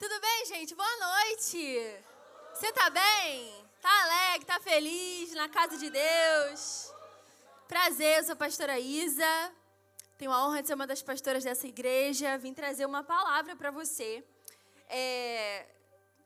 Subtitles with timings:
[0.00, 0.74] Tudo bem, gente?
[0.74, 1.60] Boa noite.
[2.54, 3.52] Você tá bem?
[3.82, 6.90] Tá alegre, tá feliz na casa de Deus?
[7.68, 9.52] Prazer, eu sou a pastora Isa.
[10.16, 12.38] Tenho a honra de ser uma das pastoras dessa igreja.
[12.38, 14.24] Vim trazer uma palavra para você.
[14.88, 15.66] É...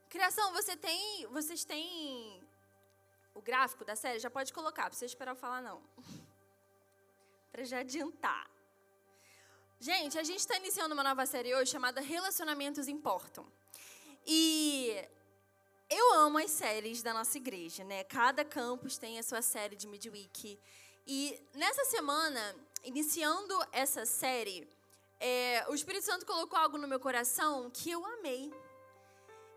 [0.09, 2.41] Criação, você tem, vocês têm
[3.34, 4.20] o gráfico da série?
[4.20, 5.82] Já pode colocar, não precisa esperar eu falar não.
[7.50, 8.54] para já adiantar.
[9.84, 13.44] Gente, a gente está iniciando uma nova série hoje chamada Relacionamentos Importam.
[14.26, 14.96] E
[15.90, 18.02] eu amo as séries da nossa igreja, né?
[18.04, 20.58] Cada campus tem a sua série de midweek.
[21.06, 24.66] E nessa semana, iniciando essa série,
[25.20, 28.50] é, o Espírito Santo colocou algo no meu coração que eu amei.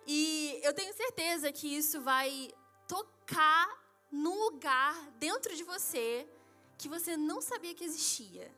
[0.05, 2.49] E eu tenho certeza que isso vai
[2.85, 3.65] tocar
[4.11, 6.27] num lugar dentro de você
[6.77, 8.53] que você não sabia que existia.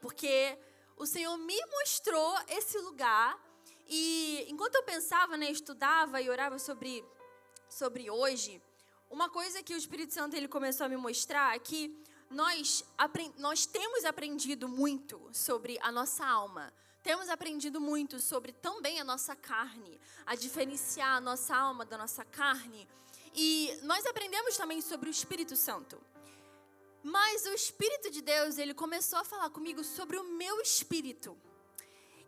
[0.00, 0.58] Porque
[0.96, 3.38] o Senhor me mostrou esse lugar
[3.88, 7.04] e enquanto eu pensava, né, estudava e orava sobre,
[7.68, 8.62] sobre hoje,
[9.10, 11.94] uma coisa que o Espírito Santo ele começou a me mostrar é que
[12.30, 12.82] nós,
[13.36, 16.72] nós temos aprendido muito sobre a nossa alma.
[17.02, 22.24] Temos aprendido muito sobre também a nossa carne, a diferenciar a nossa alma da nossa
[22.24, 22.88] carne.
[23.34, 26.00] E nós aprendemos também sobre o Espírito Santo.
[27.02, 31.36] Mas o Espírito de Deus, ele começou a falar comigo sobre o meu espírito.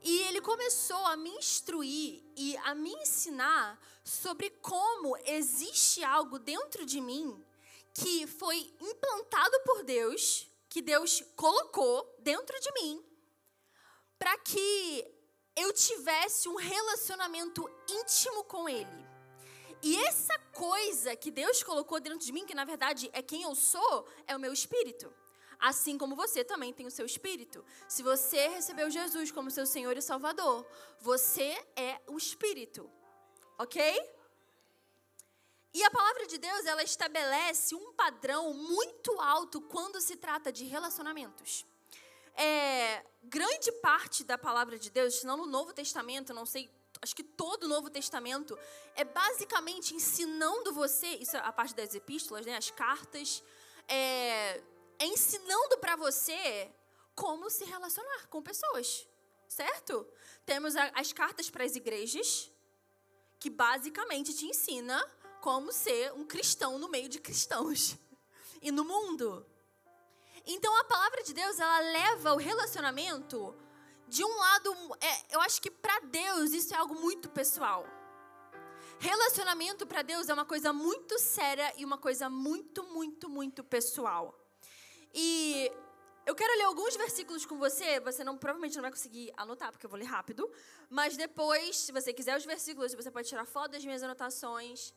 [0.02, 6.84] E ele começou a me instruir e a me ensinar sobre como existe algo dentro
[6.84, 7.42] de mim
[7.94, 13.02] que foi implantado por Deus, que Deus colocou dentro de mim,
[14.18, 15.06] para que
[15.56, 19.13] eu tivesse um relacionamento íntimo com Ele.
[19.84, 23.54] E essa coisa que Deus colocou dentro de mim, que na verdade é quem eu
[23.54, 25.12] sou, é o meu espírito.
[25.58, 27.62] Assim como você também tem o seu espírito.
[27.86, 30.66] Se você recebeu Jesus como seu Senhor e Salvador,
[31.00, 32.90] você é o espírito.
[33.58, 33.78] Ok?
[35.74, 40.64] E a palavra de Deus, ela estabelece um padrão muito alto quando se trata de
[40.64, 41.66] relacionamentos.
[42.36, 46.70] É, grande parte da palavra de Deus, não no Novo Testamento, não sei
[47.04, 48.58] acho que todo o Novo Testamento
[48.96, 53.44] é basicamente ensinando você, isso é a parte das epístolas, né, as cartas,
[53.86, 54.62] é,
[54.98, 56.70] é ensinando para você
[57.14, 59.06] como se relacionar com pessoas,
[59.46, 60.06] certo?
[60.46, 62.50] Temos a, as cartas para as igrejas,
[63.38, 64.98] que basicamente te ensina
[65.42, 67.96] como ser um cristão no meio de cristãos
[68.62, 69.46] e no mundo.
[70.46, 73.54] Então a palavra de Deus ela leva o relacionamento
[74.16, 74.70] de um lado,
[75.00, 77.84] é, eu acho que para Deus isso é algo muito pessoal.
[79.00, 84.24] Relacionamento para Deus é uma coisa muito séria e uma coisa muito, muito, muito pessoal.
[85.12, 85.68] E
[86.24, 87.98] eu quero ler alguns versículos com você.
[88.08, 90.48] Você não provavelmente não vai conseguir anotar porque eu vou ler rápido,
[90.88, 94.94] mas depois, se você quiser os versículos, você pode tirar foto das minhas anotações.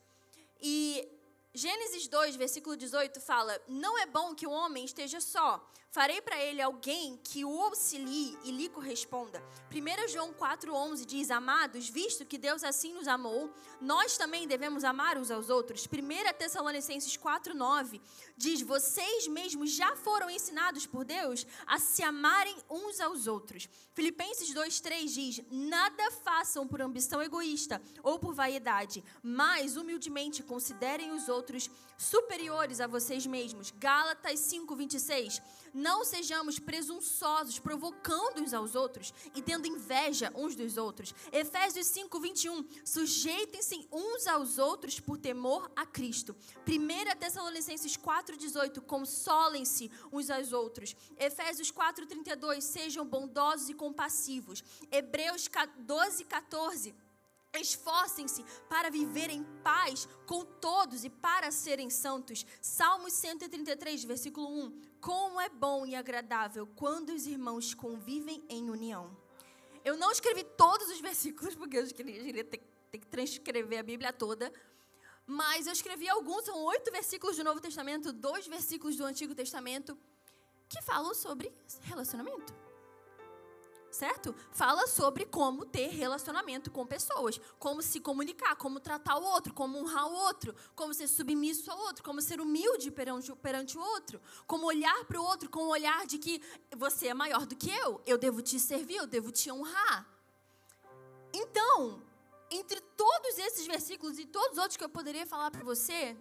[0.60, 1.08] E
[1.52, 5.48] Gênesis 2, versículo 18 fala: Não é bom que o homem esteja só.
[5.90, 9.42] Farei para ele alguém que o auxilie e lhe corresponda.
[9.72, 13.50] 1 João 4,11 diz: Amados, visto que Deus assim nos amou,
[13.80, 15.86] nós também devemos amar uns aos outros.
[15.86, 18.02] 1 Tessalonicenses 4,9
[18.36, 23.66] diz: Vocês mesmos já foram ensinados por Deus a se amarem uns aos outros.
[23.94, 31.30] Filipenses 2,3 diz: Nada façam por ambição egoísta ou por vaidade, mas humildemente considerem os
[31.30, 33.72] outros superiores a vocês mesmos.
[33.72, 35.42] Gálatas 5:26.
[35.74, 41.14] Não sejamos presunçosos, provocando uns aos outros e tendo inveja uns dos outros.
[41.32, 42.64] Efésios 5:21.
[42.84, 46.34] Sujeitem-se uns aos outros por temor a Cristo.
[46.64, 48.80] 1 Tessalonicenses 4:18.
[48.80, 50.94] Consolem-se uns aos outros.
[51.18, 52.64] Efésios 4:32.
[52.64, 54.62] Sejam bondosos e compassivos.
[54.90, 55.48] Hebreus
[55.80, 56.94] 12:14
[57.60, 62.44] Esforcem-se para viver em paz com todos e para serem santos.
[62.60, 64.82] Salmos 133, versículo 1.
[65.00, 69.16] Como é bom e agradável quando os irmãos convivem em união.
[69.84, 72.58] Eu não escrevi todos os versículos, porque eu queria ter,
[72.90, 74.52] ter que transcrever a Bíblia toda.
[75.26, 79.96] Mas eu escrevi alguns, são oito versículos do Novo Testamento, dois versículos do Antigo Testamento,
[80.68, 81.52] que falam sobre
[81.82, 82.67] relacionamento
[83.90, 84.34] certo?
[84.52, 89.78] Fala sobre como ter relacionamento com pessoas, como se comunicar, como tratar o outro, como
[89.78, 94.20] honrar o outro, como ser submisso ao outro, como ser humilde perante, perante o outro,
[94.46, 96.42] como olhar para o outro com o olhar de que
[96.76, 100.06] você é maior do que eu, eu devo te servir, eu devo te honrar.
[101.32, 102.02] Então,
[102.50, 106.16] entre todos esses versículos e todos os outros que eu poderia falar para você,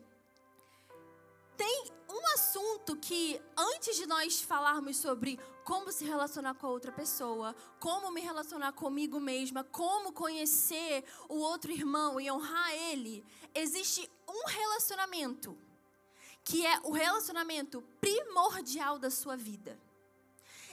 [1.56, 6.94] tem um assunto que, antes de nós falarmos sobre como se relacionar com a outra
[6.94, 13.22] pessoa, como me relacionar comigo mesma, como conhecer o outro irmão e honrar ele,
[13.54, 15.58] existe um relacionamento
[16.42, 19.78] que é o relacionamento primordial da sua vida.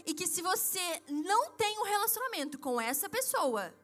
[0.06, 3.74] E que se você não tem um relacionamento com essa pessoa,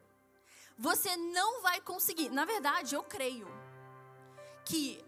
[0.77, 2.29] você não vai conseguir.
[2.29, 3.49] Na verdade, eu creio
[4.63, 5.03] que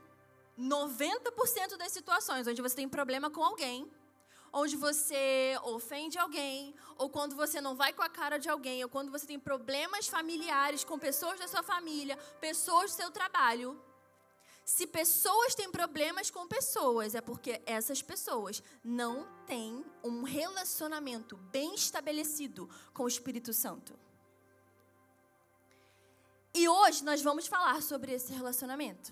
[0.59, 3.89] 90% das situações onde você tem problema com alguém,
[4.53, 8.89] onde você ofende alguém, ou quando você não vai com a cara de alguém, ou
[8.89, 13.81] quando você tem problemas familiares com pessoas da sua família, pessoas do seu trabalho.
[14.63, 21.73] Se pessoas têm problemas com pessoas, é porque essas pessoas não têm um relacionamento bem
[21.73, 23.99] estabelecido com o Espírito Santo.
[26.53, 29.11] E hoje nós vamos falar sobre esse relacionamento.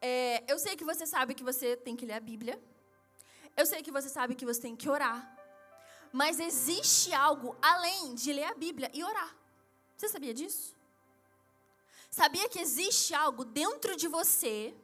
[0.00, 2.62] É, eu sei que você sabe que você tem que ler a Bíblia.
[3.56, 5.36] Eu sei que você sabe que você tem que orar.
[6.12, 9.34] Mas existe algo além de ler a Bíblia e orar.
[9.96, 10.74] Você sabia disso?
[12.10, 14.74] Sabia que existe algo dentro de você?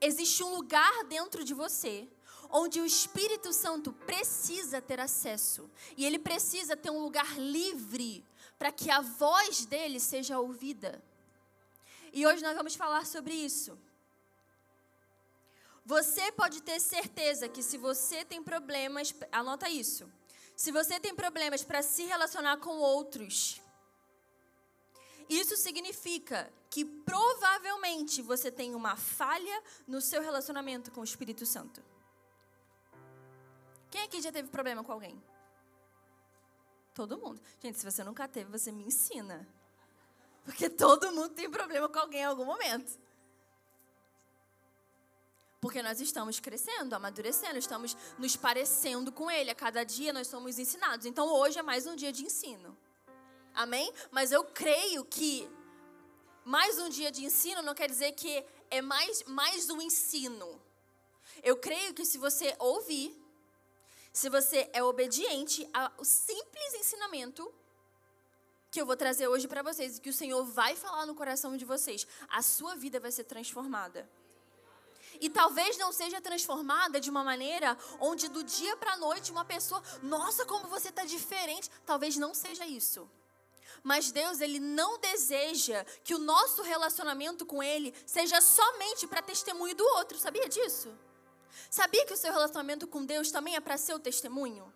[0.00, 2.08] Existe um lugar dentro de você
[2.50, 5.68] onde o Espírito Santo precisa ter acesso.
[5.96, 8.24] E ele precisa ter um lugar livre
[8.56, 11.02] para que a voz dele seja ouvida.
[12.12, 13.76] E hoje nós vamos falar sobre isso.
[15.84, 20.10] Você pode ter certeza que se você tem problemas, anota isso.
[20.56, 23.60] Se você tem problemas para se relacionar com outros,
[25.28, 31.82] isso significa que provavelmente você tem uma falha no seu relacionamento com o Espírito Santo.
[33.90, 35.22] Quem aqui já teve problema com alguém?
[36.94, 37.40] Todo mundo.
[37.60, 39.46] Gente, se você nunca teve, você me ensina.
[40.44, 42.98] Porque todo mundo tem problema com alguém em algum momento.
[45.64, 49.50] Porque nós estamos crescendo, amadurecendo, estamos nos parecendo com Ele.
[49.50, 51.06] A cada dia nós somos ensinados.
[51.06, 52.76] Então hoje é mais um dia de ensino.
[53.54, 53.90] Amém?
[54.10, 55.50] Mas eu creio que
[56.44, 60.60] mais um dia de ensino não quer dizer que é mais, mais um ensino.
[61.42, 63.18] Eu creio que se você ouvir,
[64.12, 67.50] se você é obediente ao simples ensinamento
[68.70, 71.56] que eu vou trazer hoje para vocês e que o Senhor vai falar no coração
[71.56, 74.06] de vocês, a sua vida vai ser transformada.
[75.20, 79.44] E talvez não seja transformada de uma maneira onde do dia para a noite uma
[79.44, 81.70] pessoa, nossa, como você está diferente.
[81.86, 83.08] Talvez não seja isso.
[83.82, 89.74] Mas Deus, ele não deseja que o nosso relacionamento com ele seja somente para testemunho
[89.74, 90.18] do outro.
[90.18, 90.90] Sabia disso?
[91.70, 94.72] Sabia que o seu relacionamento com Deus também é para seu testemunho?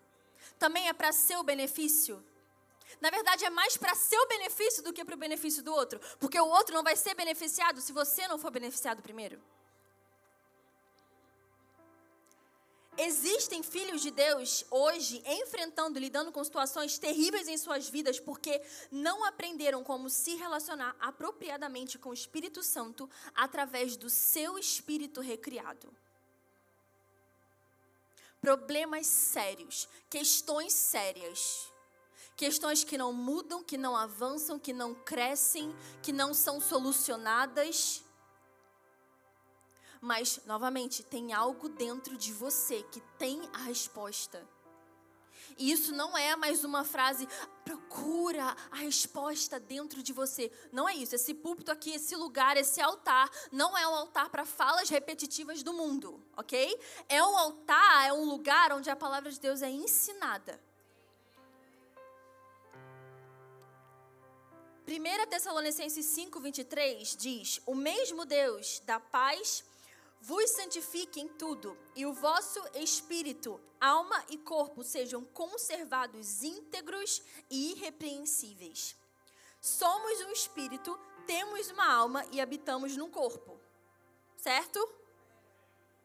[0.58, 2.22] Também é para seu benefício?
[3.00, 6.00] Na verdade, é mais para seu benefício do que para o benefício do outro.
[6.18, 9.40] Porque o outro não vai ser beneficiado se você não for beneficiado primeiro.
[12.98, 18.60] Existem filhos de Deus hoje enfrentando, lidando com situações terríveis em suas vidas porque
[18.90, 25.94] não aprenderam como se relacionar apropriadamente com o Espírito Santo através do seu espírito recriado.
[28.40, 31.70] Problemas sérios, questões sérias
[32.38, 38.04] Questões que não mudam, que não avançam, que não crescem, que não são solucionadas.
[40.00, 44.46] Mas, novamente, tem algo dentro de você que tem a resposta.
[45.56, 47.26] E isso não é mais uma frase,
[47.64, 50.52] procura a resposta dentro de você.
[50.70, 51.14] Não é isso.
[51.14, 55.72] Esse púlpito aqui, esse lugar, esse altar, não é um altar para falas repetitivas do
[55.72, 56.78] mundo, ok?
[57.08, 60.60] É um altar, é um lugar onde a palavra de Deus é ensinada.
[64.86, 69.62] 1 Tessalonicenses 5, 23 diz: O mesmo Deus da paz
[70.20, 77.72] vos santifique em tudo, e o vosso espírito, alma e corpo sejam conservados íntegros e
[77.72, 78.96] irrepreensíveis.
[79.60, 83.58] Somos um espírito, temos uma alma e habitamos num corpo.
[84.36, 84.78] Certo?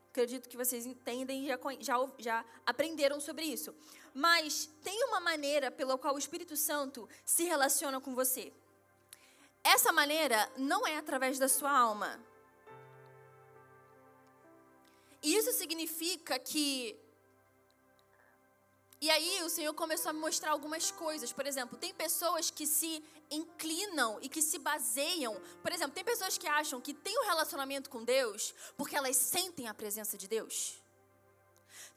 [0.10, 3.74] Acredito que vocês entendem e já, já, já aprenderam sobre isso.
[4.14, 8.54] Mas tem uma maneira pela qual o Espírito Santo se relaciona com você.
[9.64, 12.20] Essa maneira não é através da sua alma.
[15.24, 17.00] Isso significa que.
[19.00, 21.34] E aí o Senhor começou a me mostrar algumas coisas.
[21.34, 25.36] Por exemplo, tem pessoas que se inclinam e que se baseiam.
[25.62, 29.68] Por exemplo, tem pessoas que acham que tem um relacionamento com Deus porque elas sentem
[29.68, 30.76] a presença de Deus.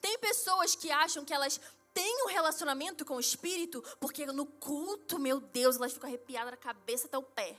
[0.01, 1.61] Tem pessoas que acham que elas
[1.97, 6.57] tem um relacionamento com o Espírito, porque no culto, meu Deus, elas ficam arrepiadas da
[6.59, 7.57] cabeça até o pé.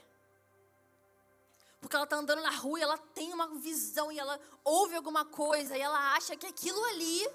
[1.80, 5.24] Porque ela está andando na rua e ela tem uma visão e ela ouve alguma
[5.24, 7.28] coisa e ela acha que aquilo ali,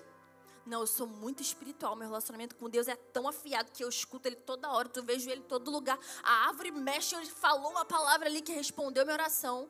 [0.65, 1.95] Não, eu sou muito espiritual.
[1.95, 5.29] Meu relacionamento com Deus é tão afiado que eu escuto Ele toda hora, eu vejo
[5.29, 5.99] Ele em todo lugar.
[6.21, 9.69] A árvore mexe, Ele falou uma palavra ali que respondeu minha oração.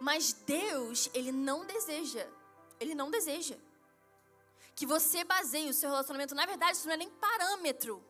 [0.00, 2.26] Mas Deus, Ele não deseja.
[2.80, 3.56] Ele não deseja.
[4.74, 6.34] Que você baseie o seu relacionamento.
[6.34, 8.02] Na verdade, isso não é nem parâmetro.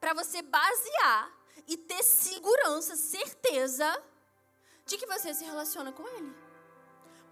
[0.00, 1.35] Para você basear
[1.66, 4.02] e ter segurança, certeza
[4.84, 6.34] de que você se relaciona com Ele.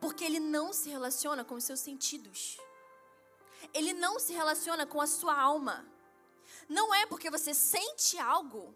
[0.00, 2.58] Porque Ele não se relaciona com os seus sentidos.
[3.72, 5.86] Ele não se relaciona com a sua alma.
[6.68, 8.74] Não é porque você sente algo.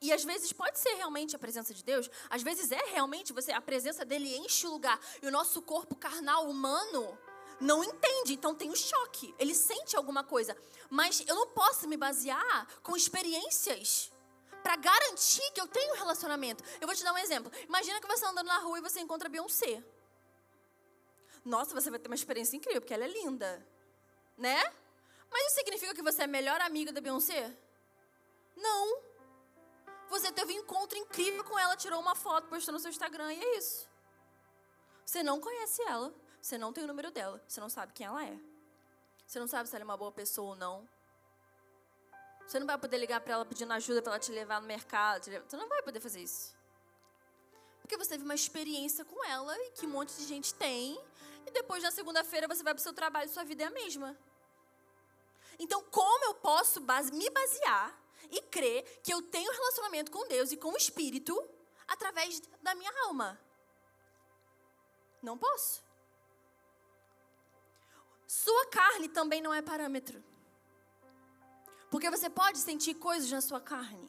[0.00, 3.52] E às vezes pode ser realmente a presença de Deus, às vezes é realmente você
[3.52, 7.16] a presença dele enche o lugar e o nosso corpo carnal humano
[7.60, 9.32] não entende, então tem um choque.
[9.38, 10.56] Ele sente alguma coisa,
[10.90, 14.10] mas eu não posso me basear com experiências
[14.62, 16.62] para garantir que eu tenho um relacionamento.
[16.80, 17.50] Eu vou te dar um exemplo.
[17.68, 19.82] Imagina que você está andando na rua e você encontra Beyoncé.
[21.44, 23.66] Nossa, você vai ter uma experiência incrível, porque ela é linda.
[24.38, 24.62] Né?
[25.30, 27.56] Mas isso significa que você é melhor amiga da Beyoncé?
[28.56, 29.02] Não.
[30.08, 33.42] Você teve um encontro incrível com ela, tirou uma foto, postou no seu Instagram e
[33.42, 33.88] é isso.
[35.04, 38.24] Você não conhece ela, você não tem o número dela, você não sabe quem ela
[38.24, 38.38] é.
[39.26, 40.88] Você não sabe se ela é uma boa pessoa ou não.
[42.46, 45.24] Você não vai poder ligar para ela pedindo ajuda para ela te levar no mercado.
[45.24, 46.54] Você não vai poder fazer isso.
[47.80, 50.98] Porque você teve uma experiência com ela e que um monte de gente tem.
[51.46, 53.70] E depois, na segunda-feira, você vai para o seu trabalho e sua vida é a
[53.70, 54.16] mesma.
[55.58, 57.98] Então, como eu posso base, me basear
[58.30, 61.36] e crer que eu tenho um relacionamento com Deus e com o Espírito
[61.86, 63.38] através da minha alma?
[65.22, 65.84] Não posso.
[68.26, 70.24] Sua carne também não é parâmetro.
[71.92, 74.08] Porque você pode sentir coisas na sua carne.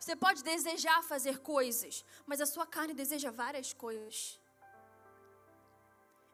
[0.00, 4.40] Você pode desejar fazer coisas, mas a sua carne deseja várias coisas.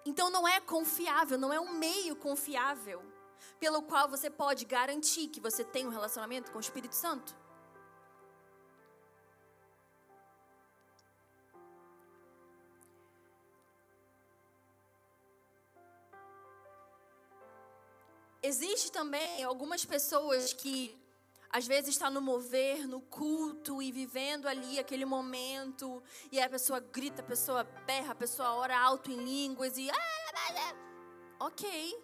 [0.06, 3.02] Então não é confiável, não é um meio confiável
[3.58, 7.36] pelo qual você pode garantir que você tem um relacionamento com o Espírito Santo.
[18.48, 20.98] Existe também algumas pessoas que
[21.50, 26.02] às vezes está no mover, no culto e vivendo ali aquele momento,
[26.32, 29.90] e a pessoa grita, a pessoa berra, a pessoa ora alto em línguas e
[31.38, 32.02] OK.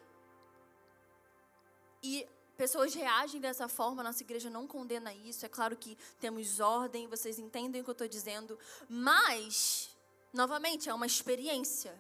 [2.03, 5.47] E pessoas reagem dessa forma, nossa igreja não condena isso.
[5.47, 9.89] É claro que temos ordem, vocês entendem o que eu estou dizendo, mas
[10.31, 11.99] novamente é uma experiência.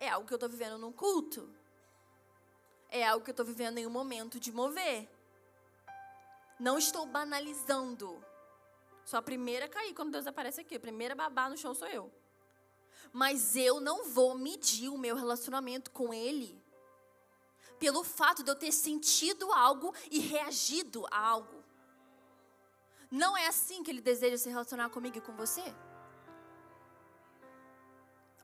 [0.00, 1.60] É algo que eu estou vivendo num culto
[2.92, 5.08] é algo que eu estou vivendo em um momento de mover.
[6.60, 8.22] Não estou banalizando.
[9.04, 10.76] Sou a primeira a cair quando Deus aparece aqui.
[10.76, 12.12] A primeira a babar no chão sou eu.
[13.12, 16.62] Mas eu não vou medir o meu relacionamento com Ele
[17.78, 21.64] pelo fato de eu ter sentido algo e reagido a algo.
[23.10, 25.64] Não é assim que Ele deseja se relacionar comigo e com você.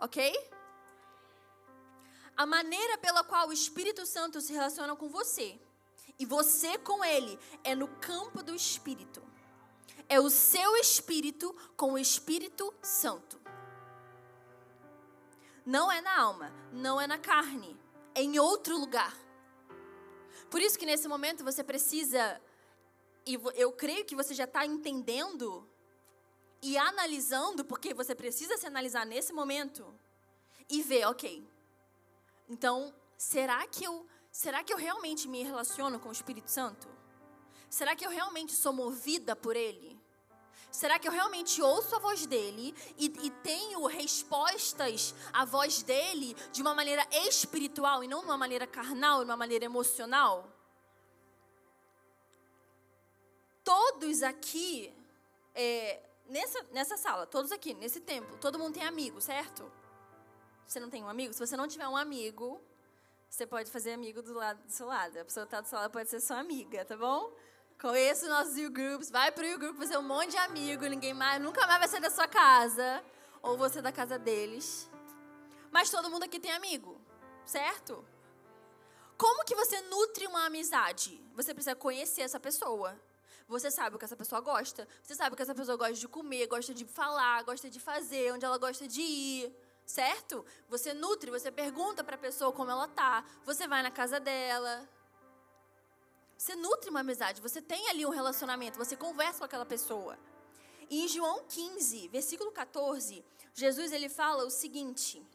[0.00, 0.34] Ok?
[2.38, 5.58] A maneira pela qual o Espírito Santo se relaciona com você
[6.16, 9.20] e você com ele é no campo do Espírito.
[10.08, 13.40] É o seu espírito com o Espírito Santo.
[15.66, 17.76] Não é na alma, não é na carne,
[18.14, 19.14] é em outro lugar.
[20.48, 22.40] Por isso que nesse momento você precisa,
[23.26, 25.68] e eu creio que você já está entendendo
[26.62, 29.92] e analisando, porque você precisa se analisar nesse momento
[30.70, 31.46] e ver, ok,
[32.48, 36.88] então, será que eu, será que eu realmente me relaciono com o Espírito Santo?
[37.68, 40.00] Será que eu realmente sou movida por ele?
[40.70, 46.34] Será que eu realmente ouço a voz dele e, e, tenho respostas à voz dele
[46.52, 50.46] de uma maneira espiritual e não de uma maneira carnal, de uma maneira emocional?
[53.64, 54.94] Todos aqui,
[55.54, 59.70] é, nessa, nessa sala, todos aqui, nesse templo, todo mundo tem amigo, certo?
[60.68, 61.32] Você não tem um amigo?
[61.32, 62.60] Se você não tiver um amigo,
[63.26, 65.18] você pode fazer amigo do lado do seu lado.
[65.18, 67.32] A pessoa que está do seu lado pode ser sua amiga, tá bom?
[67.80, 71.40] Conheça os nossos U-Groups, vai para o U-Group fazer um monte de amigo, ninguém mais,
[71.40, 73.02] nunca mais vai sair da sua casa,
[73.40, 74.90] ou você da casa deles.
[75.70, 77.00] Mas todo mundo aqui tem amigo,
[77.46, 78.04] certo?
[79.16, 81.18] Como que você nutre uma amizade?
[81.34, 82.94] Você precisa conhecer essa pessoa.
[83.48, 84.86] Você sabe o que essa pessoa gosta.
[85.02, 88.34] Você sabe o que essa pessoa gosta de comer, gosta de falar, gosta de fazer,
[88.34, 90.44] onde ela gosta de ir certo?
[90.68, 94.86] Você nutre, você pergunta para a pessoa como ela tá, você vai na casa dela.
[96.36, 100.18] Você nutre uma amizade, você tem ali um relacionamento, você conversa com aquela pessoa.
[100.90, 105.26] E em João 15, versículo 14, Jesus ele fala o seguinte: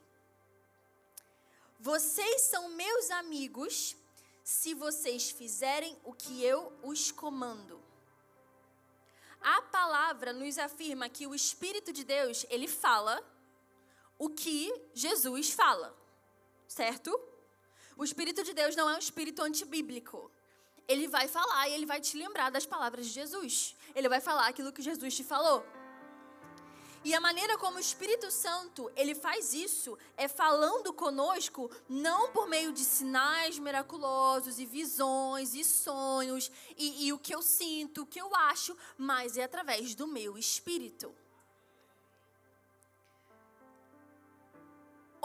[1.80, 3.98] Vocês são meus amigos
[4.44, 7.82] se vocês fizerem o que eu os comando.
[9.42, 13.22] A palavra nos afirma que o Espírito de Deus, ele fala
[14.24, 15.94] o que Jesus fala,
[16.66, 17.12] certo?
[17.98, 20.32] O Espírito de Deus não é um espírito antibíblico.
[20.88, 23.76] Ele vai falar e ele vai te lembrar das palavras de Jesus.
[23.94, 25.66] Ele vai falar aquilo que Jesus te falou.
[27.04, 32.48] E a maneira como o Espírito Santo ele faz isso é falando conosco não por
[32.48, 38.06] meio de sinais miraculosos e visões e sonhos e, e o que eu sinto, o
[38.06, 41.14] que eu acho, mas é através do meu Espírito.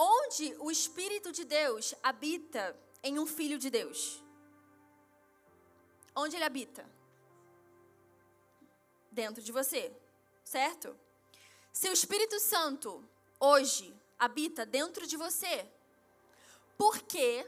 [0.01, 4.23] Onde o Espírito de Deus habita em um filho de Deus?
[6.15, 6.89] Onde ele habita?
[9.11, 9.91] Dentro de você,
[10.41, 10.97] certo?
[11.73, 13.03] Se o Espírito Santo
[13.37, 15.69] hoje habita dentro de você,
[16.77, 17.45] por quê?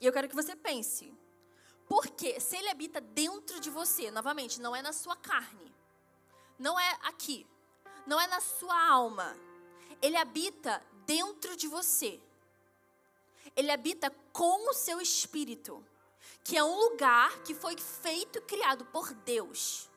[0.00, 1.16] E eu quero que você pense.
[1.86, 5.72] Porque se ele habita dentro de você, novamente, não é na sua carne,
[6.58, 7.46] não é aqui,
[8.08, 9.36] não é na sua alma,
[10.00, 12.20] ele habita dentro de você.
[13.54, 15.84] Ele habita com o seu espírito,
[16.42, 19.90] que é um lugar que foi feito e criado por Deus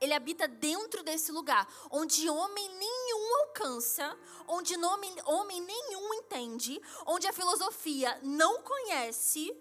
[0.00, 7.26] ele habita dentro desse lugar, onde homem nenhum alcança, onde homem, homem nenhum entende, onde
[7.26, 9.54] a filosofia não conhece,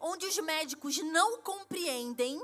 [0.00, 2.40] onde os médicos não compreendem.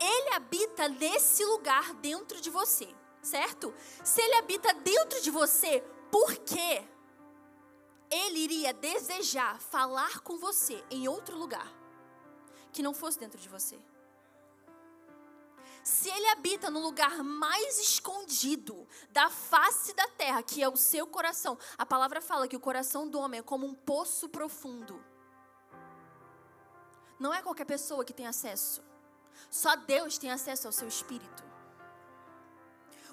[0.00, 2.88] Ele habita nesse lugar dentro de você,
[3.22, 3.74] certo?
[4.04, 6.84] Se ele habita dentro de você, por quê?
[8.10, 11.70] Ele iria desejar falar com você em outro lugar
[12.72, 13.78] que não fosse dentro de você.
[15.82, 21.06] Se ele habita no lugar mais escondido da face da terra, que é o seu
[21.06, 25.02] coração, a palavra fala que o coração do homem é como um poço profundo.
[27.18, 28.82] Não é qualquer pessoa que tem acesso.
[29.50, 31.42] Só Deus tem acesso ao seu espírito.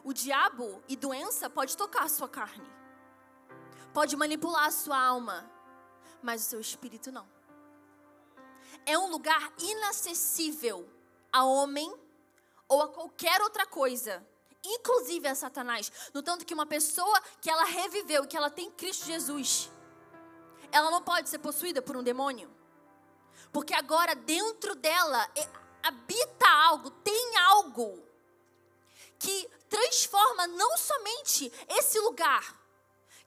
[0.04, 2.70] O diabo e doença pode tocar a sua carne.
[3.96, 5.50] Pode manipular a sua alma,
[6.22, 7.26] mas o seu espírito não.
[8.86, 10.86] É um lugar inacessível
[11.32, 11.90] a homem
[12.68, 14.22] ou a qualquer outra coisa,
[14.62, 15.90] inclusive a Satanás.
[16.14, 19.72] No tanto que uma pessoa que ela reviveu, que ela tem Cristo Jesus,
[20.74, 22.54] ela não pode ser possuída por um demônio.
[23.50, 25.50] Porque agora dentro dela é,
[25.82, 28.04] habita algo, tem algo
[29.18, 32.65] que transforma não somente esse lugar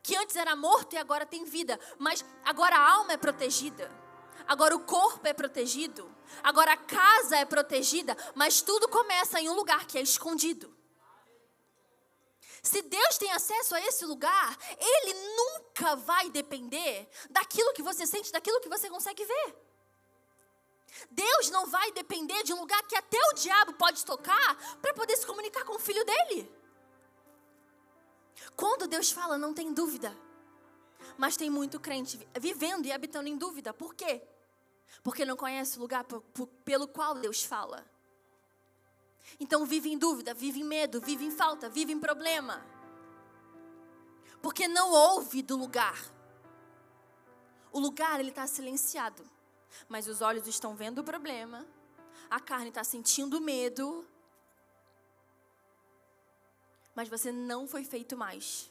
[0.09, 3.95] que antes era morto e agora tem vida, mas agora a alma é protegida.
[4.47, 6.11] Agora o corpo é protegido.
[6.43, 10.75] Agora a casa é protegida, mas tudo começa em um lugar que é escondido.
[12.63, 18.33] Se Deus tem acesso a esse lugar, Ele nunca vai depender daquilo que você sente,
[18.33, 19.57] daquilo que você consegue ver.
[21.11, 25.19] Deus não vai depender de um lugar que até o diabo pode tocar para poder
[25.19, 26.58] se comunicar com o filho dele.
[28.57, 30.17] Quando Deus fala, não tem dúvida.
[31.17, 33.73] Mas tem muito crente vivendo e habitando em dúvida.
[33.73, 34.23] Por quê?
[35.03, 36.05] porque não conhece o lugar
[36.65, 37.85] pelo qual Deus fala.
[39.39, 42.65] Então vive em dúvida, vive em medo, vive em falta, vive em problema.
[44.43, 45.99] Porque não ouve do lugar.
[47.71, 49.25] O lugar ele está silenciado,
[49.89, 51.67] mas os olhos estão vendo o problema,
[52.31, 54.07] a carne está sentindo medo,
[56.99, 58.69] mas você não foi feito mais.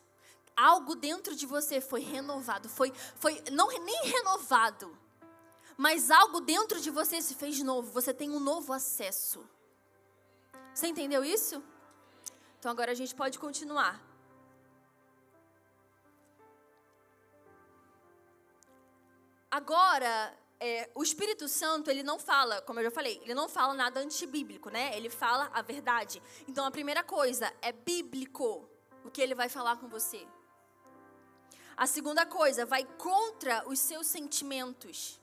[0.54, 4.88] Algo dentro de você foi renovado, foi, foi não nem renovado,
[5.78, 9.50] mas algo dentro de você se fez novo, você tem um novo acesso.
[10.74, 11.64] Você entendeu isso?
[12.60, 13.94] Então agora a gente pode continuar.
[19.50, 23.74] Agora, é, o Espírito Santo, ele não fala, como eu já falei, ele não fala
[23.74, 24.96] nada antibíblico, né?
[24.98, 26.22] Ele fala a verdade.
[26.48, 28.68] Então a primeira coisa é bíblico
[29.04, 30.28] o que ele vai falar com você.
[31.76, 35.22] A segunda coisa, vai contra os seus sentimentos.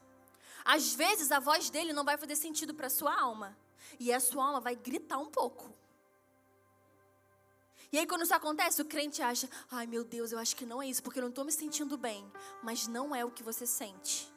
[0.64, 3.56] Às vezes a voz dele não vai fazer sentido para sua alma.
[3.98, 5.72] E a sua alma vai gritar um pouco.
[7.92, 10.82] E aí, quando isso acontece, o crente acha: ai meu Deus, eu acho que não
[10.82, 12.28] é isso, porque eu não estou me sentindo bem.
[12.62, 14.33] Mas não é o que você sente.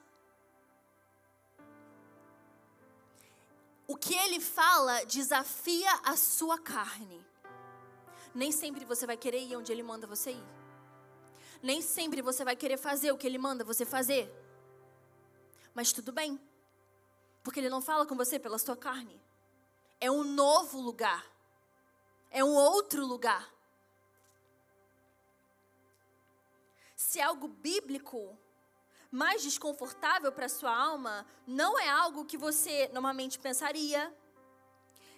[3.87, 7.25] O que ele fala desafia a sua carne.
[8.35, 10.43] Nem sempre você vai querer ir onde ele manda você ir.
[11.63, 14.29] Nem sempre você vai querer fazer o que ele manda você fazer.
[15.73, 16.39] Mas tudo bem.
[17.41, 19.19] Porque ele não fala com você pela sua carne.
[19.99, 21.25] É um novo lugar.
[22.29, 23.57] É um outro lugar.
[27.07, 28.37] se é algo bíblico,
[29.11, 34.13] mais desconfortável para sua alma, não é algo que você normalmente pensaria.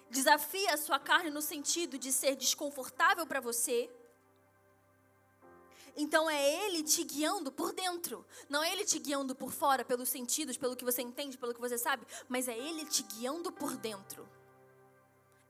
[0.08, 3.90] Desafia a sua carne no sentido de ser desconfortável para você.
[5.96, 8.24] Então é ele te guiando por dentro.
[8.48, 11.60] Não é ele te guiando por fora, pelos sentidos, pelo que você entende, pelo que
[11.60, 14.28] você sabe, mas é ele te guiando por dentro.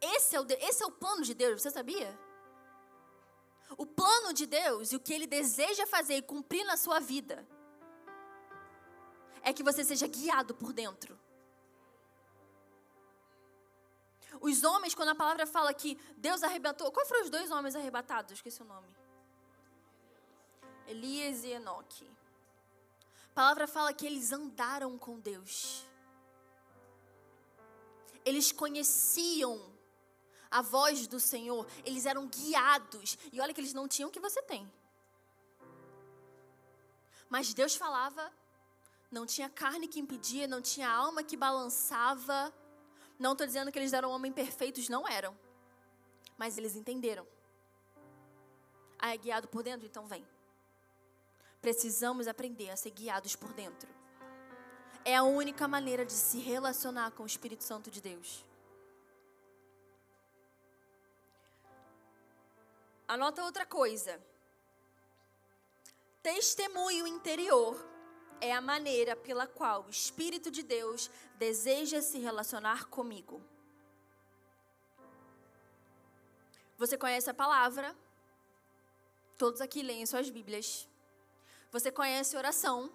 [0.01, 2.19] Esse é o, esse é o plano de Deus, você sabia?
[3.77, 7.47] O plano de Deus e o que ele deseja fazer e cumprir na sua vida
[9.43, 11.19] é que você seja guiado por dentro.
[14.41, 16.91] Os homens, quando a palavra fala que Deus arrebatou.
[16.91, 18.33] Qual foram os dois homens arrebatados?
[18.33, 18.89] Esqueci o nome.
[20.87, 22.09] Elias e Enoque.
[23.31, 25.87] A palavra fala que eles andaram com Deus.
[28.25, 29.71] Eles conheciam
[30.51, 33.17] a voz do Senhor, eles eram guiados.
[33.33, 34.71] E olha que eles não tinham o que você tem.
[37.29, 38.33] Mas Deus falava
[39.11, 42.55] não tinha carne que impedia, não tinha alma que balançava.
[43.19, 45.37] Não estou dizendo que eles eram homens perfeitos, não eram.
[46.39, 47.27] Mas eles entenderam.
[48.99, 49.87] Ah, é guiado por dentro?
[49.87, 50.25] Então vem.
[51.61, 53.89] Precisamos aprender a ser guiados por dentro.
[55.05, 58.45] É a única maneira de se relacionar com o Espírito Santo de Deus.
[63.09, 64.23] Anota outra coisa.
[66.23, 67.90] Testemunho interior
[68.41, 73.43] é a maneira pela qual o Espírito de Deus deseja se relacionar comigo.
[76.79, 77.95] Você conhece a palavra?
[79.37, 80.89] Todos aqui leem suas Bíblias.
[81.71, 82.91] Você conhece oração?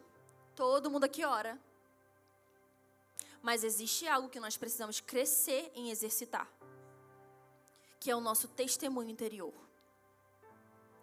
[0.56, 1.60] Todo mundo aqui ora.
[3.44, 6.50] Mas existe algo que nós precisamos crescer em exercitar,
[8.00, 9.54] que é o nosso testemunho interior.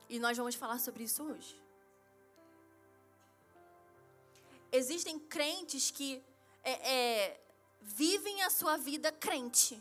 [0.09, 1.62] E nós vamos falar sobre isso hoje.
[4.73, 6.25] Existem crentes que
[6.65, 7.41] é, é,
[7.83, 9.79] vivem a sua vida crente,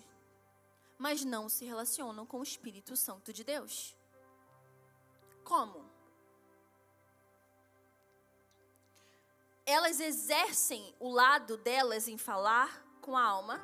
[0.98, 3.96] mas não se relacionam com o Espírito Santo de Deus.
[5.46, 5.90] Como?
[9.66, 13.62] Elas exercem o lado delas em falar com a alma,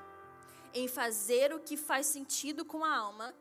[0.74, 3.36] em fazer o que faz sentido com a alma,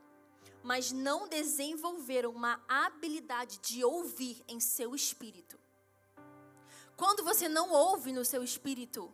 [0.63, 5.57] mas não desenvolveram uma habilidade de ouvir em seu espírito.
[6.97, 9.13] Quando você não ouve no seu espírito,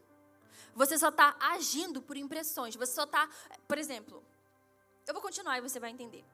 [0.74, 2.76] você só está agindo por impressões.
[2.76, 3.28] Você só está.
[3.66, 4.24] Por exemplo,
[5.06, 6.24] eu vou continuar e você vai entender.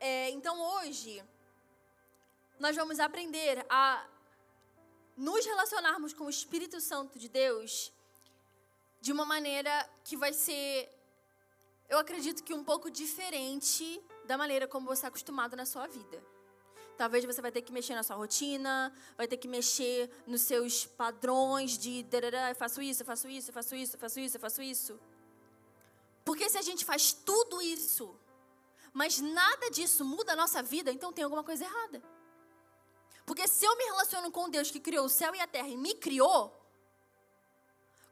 [0.00, 1.24] É, então hoje,
[2.58, 4.06] nós vamos aprender a
[5.16, 7.92] nos relacionarmos com o Espírito Santo de Deus
[9.00, 10.88] de uma maneira que vai ser,
[11.88, 16.22] eu acredito que um pouco diferente da maneira como você é acostumado na sua vida.
[16.98, 20.84] Talvez você vai ter que mexer na sua rotina, vai ter que mexer nos seus
[20.84, 22.04] padrões de
[22.50, 25.00] eu faço isso, eu faço isso, eu faço isso, eu faço isso, eu faço isso.
[26.26, 28.14] Porque se a gente faz tudo isso,
[28.92, 32.02] mas nada disso muda a nossa vida, então tem alguma coisa errada.
[33.24, 35.76] Porque se eu me relaciono com Deus que criou o céu e a terra e
[35.76, 36.54] me criou,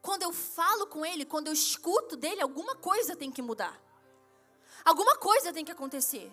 [0.01, 3.86] quando eu falo com Ele, quando eu escuto dele, alguma coisa tem que mudar.
[4.87, 6.33] Alguma coisa tem que acontecer.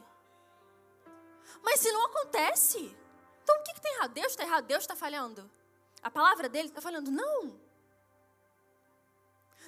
[1.64, 2.96] Mas se não acontece,
[3.42, 4.14] então o que, que tem errado?
[4.14, 4.66] Deus está errado?
[4.68, 5.50] Deus está falhando?
[6.04, 7.10] A palavra dele está falhando?
[7.10, 7.60] Não.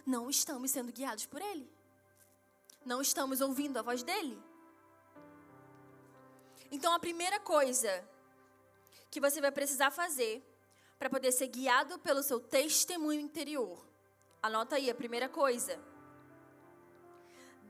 [0.06, 1.68] Não estamos sendo guiados por ele.
[2.86, 4.40] Não estamos ouvindo a voz dele.
[6.70, 8.08] Então a primeira coisa
[9.10, 10.46] que você vai precisar fazer
[11.00, 13.84] para poder ser guiado pelo seu testemunho interior.
[14.44, 15.82] Anota aí a primeira coisa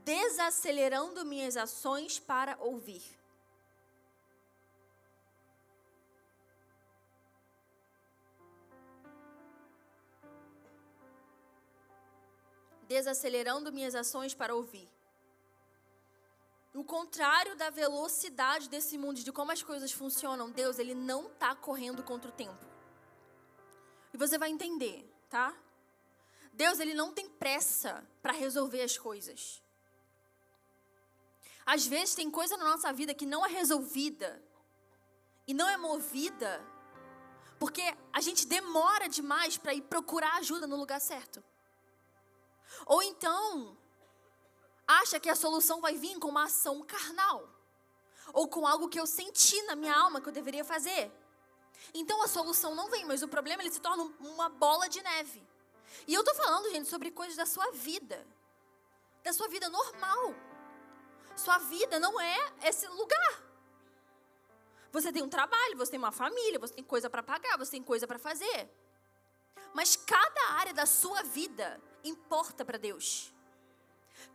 [0.05, 3.03] desacelerando minhas ações para ouvir.
[12.87, 14.87] Desacelerando minhas ações para ouvir.
[16.71, 21.55] O contrário da velocidade desse mundo, de como as coisas funcionam, Deus, ele não está
[21.55, 22.63] correndo contra o tempo.
[24.13, 25.57] E você vai entender, tá?
[26.53, 29.64] Deus, ele não tem pressa para resolver as coisas.
[31.65, 34.41] Às vezes tem coisa na nossa vida que não é resolvida
[35.47, 36.63] e não é movida
[37.59, 41.43] porque a gente demora demais para ir procurar ajuda no lugar certo.
[42.85, 43.77] Ou então
[44.87, 47.49] acha que a solução vai vir com uma ação carnal
[48.33, 51.11] ou com algo que eu senti na minha alma que eu deveria fazer.
[51.93, 55.43] Então a solução não vem, mas o problema ele se torna uma bola de neve.
[56.07, 58.27] E eu tô falando, gente, sobre coisas da sua vida,
[59.23, 60.35] da sua vida normal.
[61.35, 63.43] Sua vida não é esse lugar.
[64.91, 67.83] Você tem um trabalho, você tem uma família, você tem coisa para pagar, você tem
[67.83, 68.69] coisa para fazer.
[69.73, 73.33] Mas cada área da sua vida importa para Deus.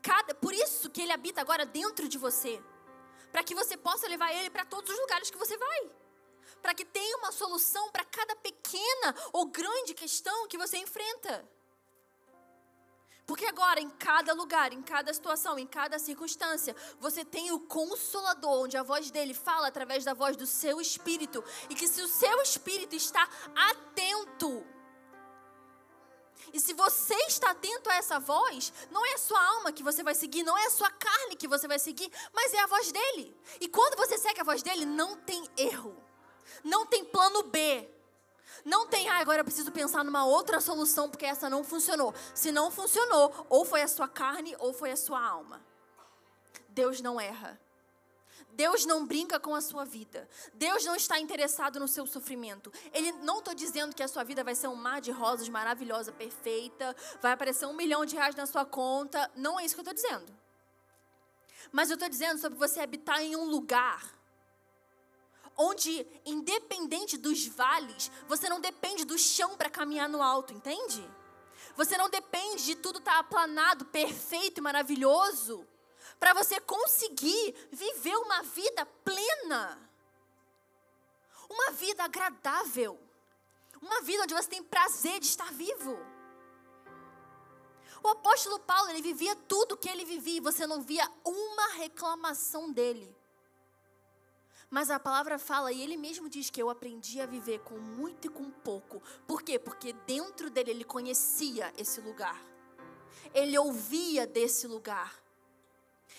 [0.03, 2.63] Cada, por isso que ele habita agora dentro de você,
[3.33, 5.91] para que você possa levar ele para todos os lugares que você vai.
[6.61, 11.49] Para que tenha uma solução para cada pequena ou grande questão que você enfrenta.
[13.31, 18.65] Porque agora, em cada lugar, em cada situação, em cada circunstância, você tem o consolador,
[18.65, 21.45] onde a voz dele fala através da voz do seu espírito.
[21.69, 23.23] E que se o seu espírito está
[23.55, 24.67] atento,
[26.53, 30.03] e se você está atento a essa voz, não é a sua alma que você
[30.03, 32.91] vai seguir, não é a sua carne que você vai seguir, mas é a voz
[32.91, 33.41] dele.
[33.61, 35.97] E quando você segue a voz dele, não tem erro,
[36.65, 37.89] não tem plano B.
[38.65, 42.15] Não tem, ah, agora eu preciso pensar numa outra solução porque essa não funcionou.
[42.35, 45.61] Se não funcionou, ou foi a sua carne ou foi a sua alma.
[46.69, 47.59] Deus não erra.
[48.53, 50.29] Deus não brinca com a sua vida.
[50.55, 52.73] Deus não está interessado no seu sofrimento.
[52.93, 56.13] Ele não estou dizendo que a sua vida vai ser um mar de rosas maravilhosa,
[56.13, 59.31] perfeita, vai aparecer um milhão de reais na sua conta.
[59.35, 60.31] Não é isso que eu estou dizendo.
[61.73, 64.20] Mas eu estou dizendo sobre você habitar em um lugar
[65.61, 71.07] onde, independente dos vales, você não depende do chão para caminhar no alto, entende?
[71.77, 75.69] Você não depende de tudo estar tá aplanado, perfeito e maravilhoso,
[76.19, 79.79] para você conseguir viver uma vida plena,
[81.49, 82.99] uma vida agradável,
[83.83, 85.99] uma vida onde você tem prazer de estar vivo.
[88.03, 92.73] O apóstolo Paulo, ele vivia tudo que ele vivia e você não via uma reclamação
[92.73, 93.20] dele.
[94.71, 98.27] Mas a palavra fala, e ele mesmo diz que eu aprendi a viver com muito
[98.27, 99.03] e com pouco.
[99.27, 99.59] Por quê?
[99.59, 102.41] Porque dentro dele ele conhecia esse lugar.
[103.35, 105.21] Ele ouvia desse lugar.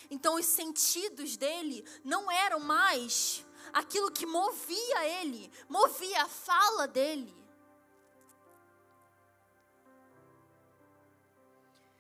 [0.10, 7.34] Então os sentidos dele não eram mais aquilo que movia ele, movia a fala dele.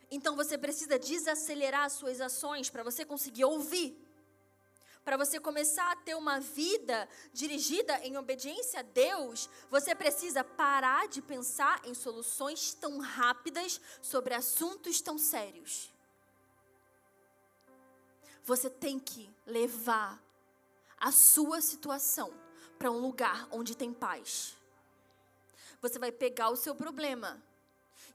[0.09, 3.97] Então você precisa desacelerar as suas ações para você conseguir ouvir
[5.03, 11.07] para você começar a ter uma vida dirigida em obediência a Deus, você precisa parar
[11.07, 15.91] de pensar em soluções tão rápidas sobre assuntos tão sérios.
[18.43, 20.21] Você tem que levar
[20.97, 22.33] a sua situação
[22.77, 24.55] para um lugar onde tem paz.
[25.81, 27.41] Você vai pegar o seu problema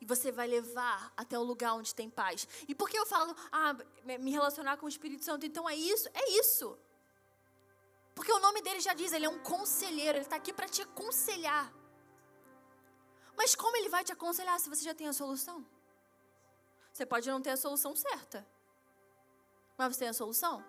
[0.00, 2.46] e você vai levar até o lugar onde tem paz.
[2.68, 5.46] E por que eu falo, ah, me relacionar com o Espírito Santo?
[5.46, 6.09] Então é isso?
[6.12, 6.78] É isso.
[8.14, 10.82] Porque o nome dele já diz, ele é um conselheiro, ele está aqui para te
[10.82, 11.72] aconselhar.
[13.37, 15.64] Mas como ele vai te aconselhar se você já tem a solução?
[16.92, 18.46] Você pode não ter a solução certa.
[19.76, 20.64] Mas você tem a solução?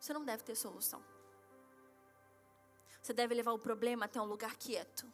[0.00, 1.00] Você não deve ter solução.
[3.00, 5.10] Você deve levar o problema até um lugar quieto,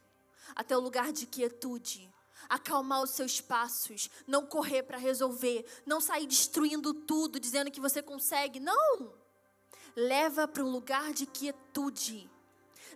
[0.54, 2.12] até um lugar de quietude,
[2.48, 8.02] acalmar os seus passos, não correr para resolver, não sair destruindo tudo, dizendo que você
[8.02, 8.60] consegue.
[8.60, 9.14] Não!
[9.94, 12.30] Leva para um lugar de quietude.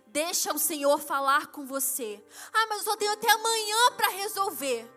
[0.07, 2.23] Deixa o Senhor falar com você.
[2.53, 4.89] Ah, mas eu só tenho até amanhã para resolver.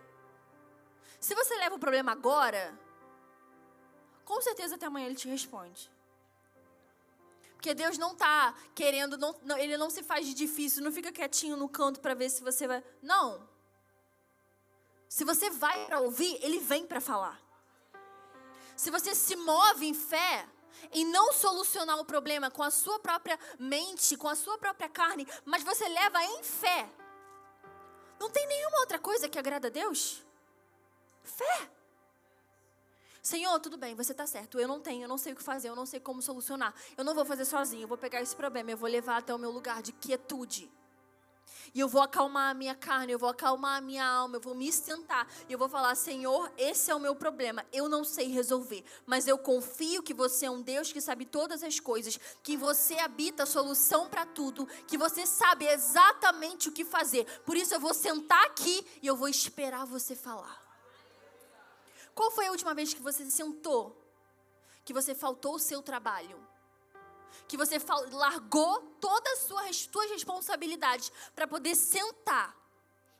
[1.19, 2.77] Se você leva o problema agora,
[4.25, 5.89] com certeza até amanhã ele te responde.
[7.53, 11.11] Porque Deus não está querendo, não, não, ele não se faz de difícil, não fica
[11.11, 12.83] quietinho no canto para ver se você vai.
[13.01, 13.54] Não.
[15.07, 17.39] Se você vai para ouvir, ele vem para falar.
[18.75, 20.47] Se você se move em fé,
[20.91, 25.27] em não solucionar o problema com a sua própria mente, com a sua própria carne,
[25.45, 26.89] mas você leva em fé.
[28.19, 30.23] Não tem nenhuma outra coisa que agrada a Deus?
[31.23, 31.69] Fé.
[33.21, 34.59] Senhor, tudo bem, você está certo.
[34.59, 36.73] Eu não tenho, eu não sei o que fazer, eu não sei como solucionar.
[36.95, 39.39] Eu não vou fazer sozinho, eu vou pegar esse problema, eu vou levar até o
[39.39, 40.71] meu lugar de quietude.
[41.75, 44.55] E eu vou acalmar a minha carne, eu vou acalmar a minha alma, eu vou
[44.55, 47.65] me sentar e eu vou falar: Senhor, esse é o meu problema.
[47.73, 51.63] Eu não sei resolver, mas eu confio que você é um Deus que sabe todas
[51.63, 56.85] as coisas, que você habita a solução para tudo, que você sabe exatamente o que
[56.85, 57.25] fazer.
[57.41, 60.63] Por isso eu vou sentar aqui e eu vou esperar você falar.
[62.13, 64.01] Qual foi a última vez que você sentou?
[64.85, 66.54] Que você faltou o seu trabalho?
[67.47, 67.77] Que você
[68.11, 72.55] largou todas as suas, suas responsabilidades para poder sentar.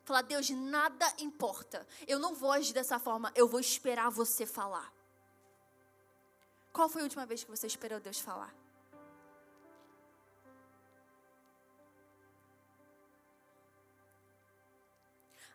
[0.03, 1.87] Falar, Deus, nada importa.
[2.07, 4.93] Eu não vou agir dessa forma, eu vou esperar você falar.
[6.71, 8.53] Qual foi a última vez que você esperou Deus falar?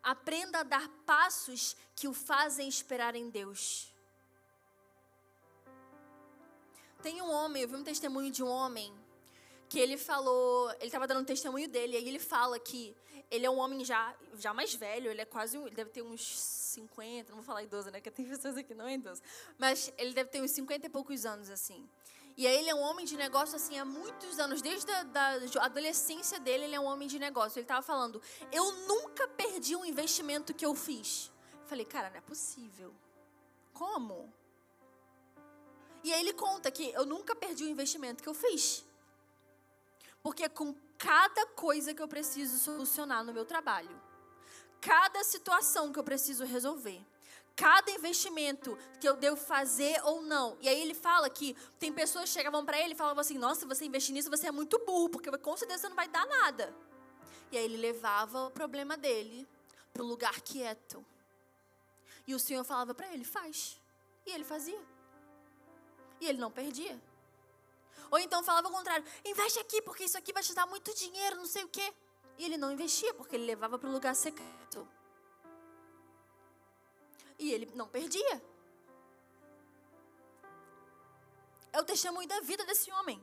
[0.02, 3.89] Aprenda a dar passos que o fazem esperar em Deus.
[7.02, 8.92] Tem um homem, eu vi um testemunho de um homem
[9.68, 12.94] que ele falou, ele estava dando um testemunho dele, e aí ele fala que
[13.30, 16.38] ele é um homem já, já mais velho, ele é quase, ele deve ter uns
[16.38, 19.22] 50, não vou falar idoso, né, porque tem pessoas aqui que não é idoso,
[19.56, 21.88] mas ele deve ter uns 50 e poucos anos, assim.
[22.36, 25.34] E aí ele é um homem de negócio, assim, há muitos anos, desde a da
[25.60, 27.58] adolescência dele, ele é um homem de negócio.
[27.58, 31.30] Ele estava falando, eu nunca perdi um investimento que eu fiz.
[31.66, 32.94] falei, cara, não é possível.
[33.74, 34.32] Como?
[36.02, 38.84] E aí ele conta que eu nunca perdi o investimento que eu fiz.
[40.22, 44.00] Porque com cada coisa que eu preciso solucionar no meu trabalho,
[44.80, 47.00] cada situação que eu preciso resolver,
[47.56, 50.56] cada investimento que eu devo fazer ou não.
[50.60, 53.66] E aí ele fala que tem pessoas que chegavam para ele e falavam assim: "Nossa,
[53.66, 56.74] você investir nisso, você é muito burro, porque com certeza não vai dar nada".
[57.52, 59.46] E aí ele levava o problema dele
[59.92, 61.04] para o lugar quieto.
[62.26, 63.78] E o Senhor falava para ele: "Faz".
[64.26, 64.80] E ele fazia.
[66.20, 67.00] E ele não perdia.
[68.10, 71.36] Ou então falava o contrário: investe aqui, porque isso aqui vai te dar muito dinheiro,
[71.36, 71.92] não sei o quê.
[72.38, 74.86] E ele não investia, porque ele levava para o lugar secreto.
[77.38, 78.42] E ele não perdia.
[81.72, 83.22] É o testemunho da vida desse homem.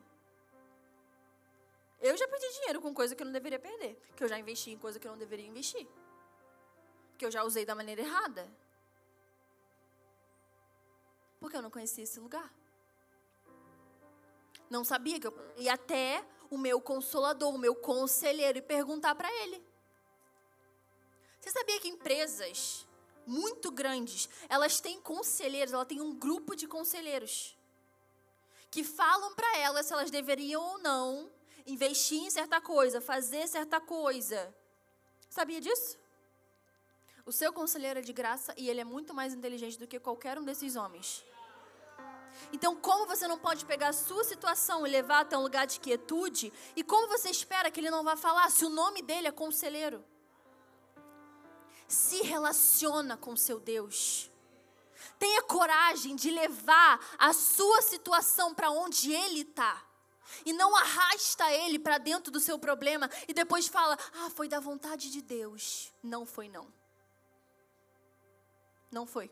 [1.99, 3.99] Eu já perdi dinheiro com coisa que eu não deveria perder.
[4.15, 5.88] Que eu já investi em coisa que eu não deveria investir.
[7.17, 8.49] Que eu já usei da maneira errada.
[11.39, 12.51] Porque eu não conhecia esse lugar.
[14.69, 15.34] Não sabia que eu.
[15.58, 19.63] E até o meu consolador, o meu conselheiro, e perguntar para ele.
[21.39, 22.86] Você sabia que empresas
[23.25, 27.58] muito grandes, elas têm conselheiros, ela tem um grupo de conselheiros
[28.71, 31.30] que falam para elas se elas deveriam ou não
[31.65, 34.53] investir em certa coisa, fazer certa coisa.
[35.30, 35.97] Sabia disso?
[37.25, 40.38] O seu conselheiro é de graça e ele é muito mais inteligente do que qualquer
[40.38, 41.25] um desses homens.
[42.52, 45.80] Então, como você não pode pegar a sua situação e levar até um lugar de
[45.80, 46.52] quietude?
[46.76, 50.04] E como você espera que ele não vá falar se o nome dele é conselheiro?
[51.88, 54.32] Se relaciona com seu Deus.
[55.19, 59.84] Tenha coragem de levar a sua situação para onde ele está.
[60.45, 64.60] E não arrasta ele para dentro do seu problema e depois fala: Ah, foi da
[64.60, 65.91] vontade de Deus.
[66.04, 66.71] Não foi, não.
[68.91, 69.32] Não foi.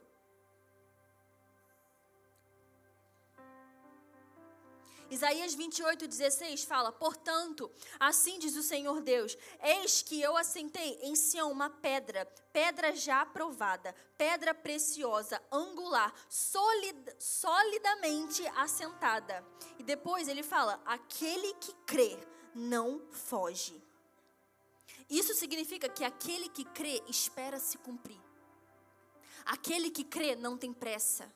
[5.09, 11.15] Isaías 28, 16 fala: Portanto, assim diz o Senhor Deus: Eis que eu assentei em
[11.15, 19.45] Sião uma pedra, pedra já provada, pedra preciosa, angular, solid, solidamente assentada.
[19.77, 22.17] E depois ele fala: Aquele que crê
[22.53, 23.81] não foge.
[25.09, 28.19] Isso significa que aquele que crê espera se cumprir.
[29.45, 31.31] Aquele que crê não tem pressa.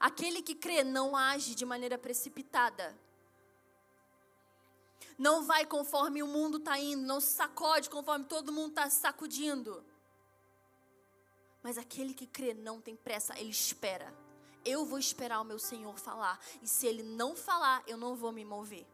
[0.00, 2.98] Aquele que crê não age de maneira precipitada.
[5.18, 9.84] Não vai conforme o mundo está indo, não se sacode conforme todo mundo está sacudindo.
[11.62, 14.10] Mas aquele que crê não tem pressa, ele espera.
[14.64, 16.40] Eu vou esperar o meu Senhor falar.
[16.62, 18.86] E se ele não falar, eu não vou me mover.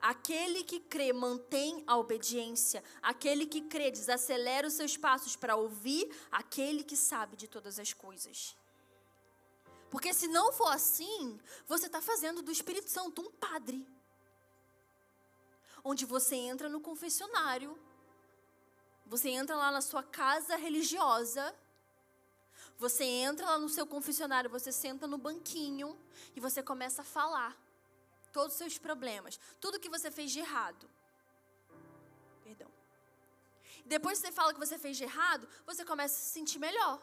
[0.00, 2.82] Aquele que crê mantém a obediência.
[3.00, 7.92] Aquele que crê desacelera os seus passos para ouvir aquele que sabe de todas as
[7.92, 8.56] coisas.
[9.90, 13.86] Porque se não for assim, você está fazendo do Espírito Santo um padre.
[15.84, 17.78] Onde você entra no confessionário,
[19.06, 21.54] você entra lá na sua casa religiosa,
[22.76, 25.96] você entra lá no seu confessionário, você senta no banquinho
[26.34, 27.56] e você começa a falar
[28.32, 30.90] todos os seus problemas, tudo que você fez de errado.
[32.42, 32.70] Perdão.
[33.86, 37.00] Depois que você fala que você fez de errado, você começa a se sentir melhor.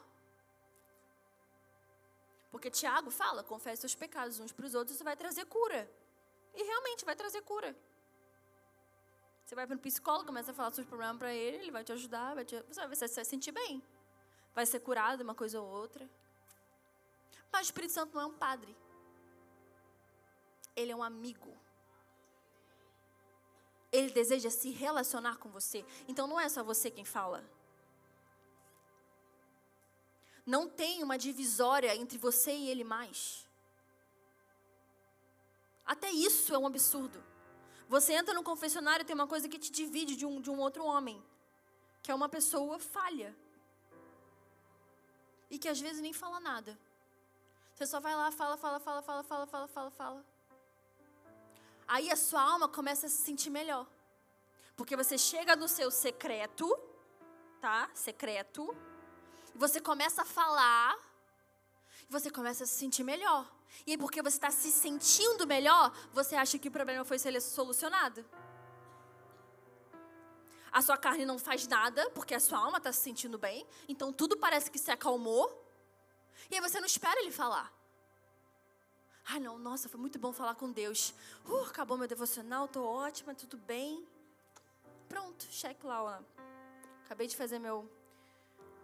[2.53, 5.89] Porque Tiago fala: confesse seus pecados uns para os outros, isso vai trazer cura.
[6.53, 7.75] E realmente vai trazer cura.
[9.43, 11.91] Você vai para um psicólogo, começa a falar seus problemas para ele, ele vai te
[11.91, 13.81] ajudar, vai te, você vai se sentir bem.
[14.53, 16.07] Vai ser curado de uma coisa ou outra.
[17.51, 18.77] Mas o Espírito Santo não é um padre.
[20.75, 21.57] Ele é um amigo.
[23.91, 25.83] Ele deseja se relacionar com você.
[26.07, 27.43] Então não é só você quem fala.
[30.45, 33.47] Não tem uma divisória entre você e ele mais.
[35.85, 37.23] Até isso é um absurdo.
[37.87, 40.59] Você entra no confessionário e tem uma coisa que te divide de um, de um
[40.59, 41.23] outro homem,
[42.01, 43.35] que é uma pessoa falha.
[45.49, 46.77] E que às vezes nem fala nada.
[47.73, 50.25] Você só vai lá, fala, fala, fala, fala, fala, fala, fala, fala.
[51.87, 53.87] Aí a sua alma começa a se sentir melhor.
[54.75, 56.67] Porque você chega no seu secreto,
[57.61, 57.89] tá?
[57.93, 58.75] Secreto
[59.53, 60.97] e você começa a falar,
[62.09, 63.49] e você começa a se sentir melhor.
[63.85, 68.25] E aí, porque você está se sentindo melhor, você acha que o problema foi solucionado.
[70.71, 73.65] A sua carne não faz nada, porque a sua alma está se sentindo bem.
[73.87, 75.63] Então tudo parece que se acalmou.
[76.49, 77.71] E aí você não espera ele falar.
[79.25, 81.13] Ah, não, nossa, foi muito bom falar com Deus.
[81.45, 84.05] Uh, acabou meu devocional, tô ótima, tudo bem.
[85.07, 86.19] Pronto, cheque lá, ó.
[87.05, 87.87] Acabei de fazer meu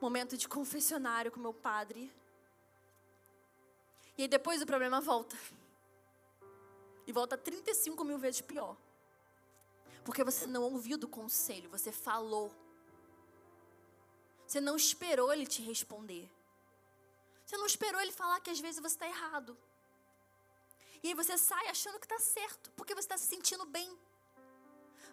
[0.02, 2.12] momento de confessionário com meu padre.
[4.18, 5.38] E aí depois o problema volta.
[7.08, 8.76] E volta 35 mil vezes pior.
[10.04, 12.54] Porque você não ouviu do conselho, você falou.
[14.46, 16.30] Você não esperou ele te responder.
[17.46, 19.58] Você não esperou ele falar que às vezes você está errado.
[21.02, 23.98] E aí você sai achando que está certo, porque você está se sentindo bem.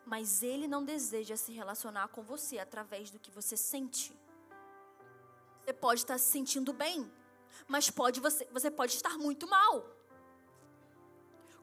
[0.05, 4.13] Mas ele não deseja se relacionar com você através do que você sente.
[5.67, 7.13] Você pode estar se sentindo bem,
[7.67, 9.85] mas pode você, você pode estar muito mal.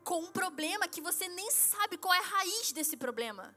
[0.03, 3.55] Com um problema que você nem sabe qual é a raiz desse problema.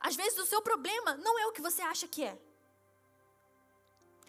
[0.00, 2.40] Às vezes o seu problema não é o que você acha que é.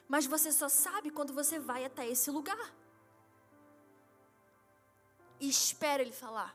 [0.06, 2.76] Mas você só sabe quando você vai até esse lugar.
[5.40, 6.54] E espera ele falar.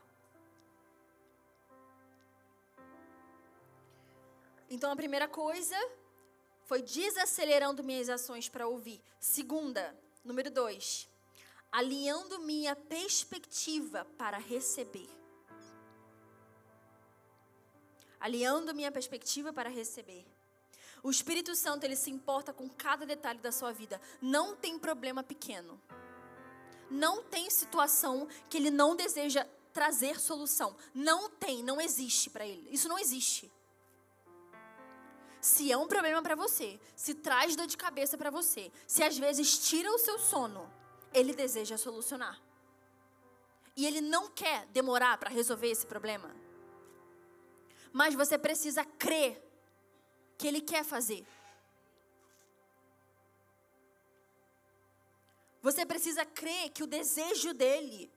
[4.69, 5.75] Então a primeira coisa
[6.67, 9.01] foi desacelerando minhas ações para ouvir.
[9.19, 11.09] Segunda, número dois,
[11.71, 15.09] alinhando minha perspectiva para receber.
[18.19, 20.25] Alinhando minha perspectiva para receber.
[21.01, 24.01] O Espírito Santo, ele se importa com cada detalhe da sua vida.
[24.21, 25.81] Não tem problema pequeno.
[26.91, 30.75] Não tem situação que ele não deseja trazer solução.
[30.93, 32.67] Não tem, não existe para ele.
[32.71, 33.49] Isso não existe.
[35.39, 39.17] Se é um problema para você, se traz dor de cabeça para você, se às
[39.17, 40.71] vezes tira o seu sono,
[41.13, 42.41] ele deseja solucionar.
[43.75, 46.35] E ele não quer demorar para resolver esse problema.
[47.93, 49.41] Mas você precisa crer
[50.37, 51.25] que ele quer fazer.
[55.61, 58.11] Você precisa crer que o desejo dele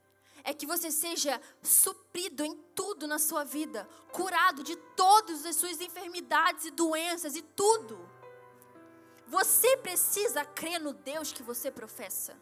[0.44, 5.80] é que você seja suprido em tudo na sua vida, curado de todas as suas
[5.80, 8.08] enfermidades e doenças e tudo.
[9.26, 12.36] Você precisa crer no Deus que você professa.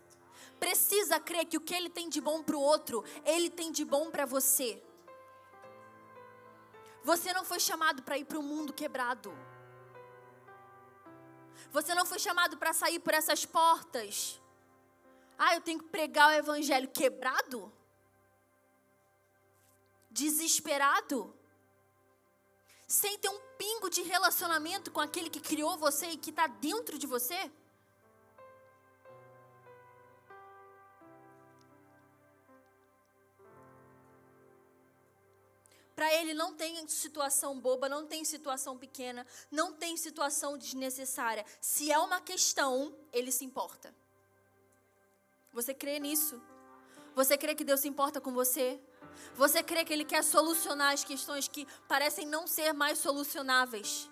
[0.59, 3.85] Precisa crer que o que ele tem de bom para o outro, ele tem de
[3.85, 4.83] bom para você.
[7.05, 9.33] Você não foi chamado para ir para o mundo quebrado.
[11.71, 14.41] Você não foi chamado para sair por essas portas.
[15.37, 17.73] Ah, eu tenho que pregar o evangelho quebrado?
[20.19, 21.33] Desesperado,
[22.87, 26.99] sem ter um pingo de relacionamento com aquele que criou você e que está dentro
[26.99, 27.51] de você?
[35.95, 41.45] Para ele não tem situação boba, não tem situação pequena, não tem situação desnecessária.
[41.61, 43.93] Se é uma questão, ele se importa.
[45.53, 46.41] Você crê nisso?
[47.17, 48.81] Você crê que Deus se importa com você?
[49.37, 54.11] Você crê que Ele quer solucionar as questões que parecem não ser mais solucionáveis?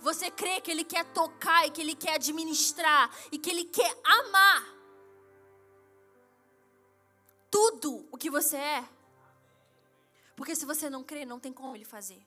[0.00, 3.96] Você crê que Ele quer tocar e que Ele quer administrar e que Ele quer
[4.04, 4.80] amar
[7.50, 8.88] tudo o que você é?
[10.36, 12.24] Porque se você não crê, não tem como Ele fazer.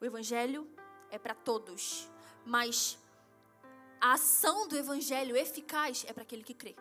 [0.00, 0.66] O Evangelho
[1.10, 2.08] é para todos,
[2.46, 2.96] mas
[4.00, 6.76] a ação do Evangelho eficaz é para aquele que crê.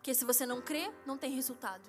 [0.00, 1.86] Porque se você não crê, não tem resultado.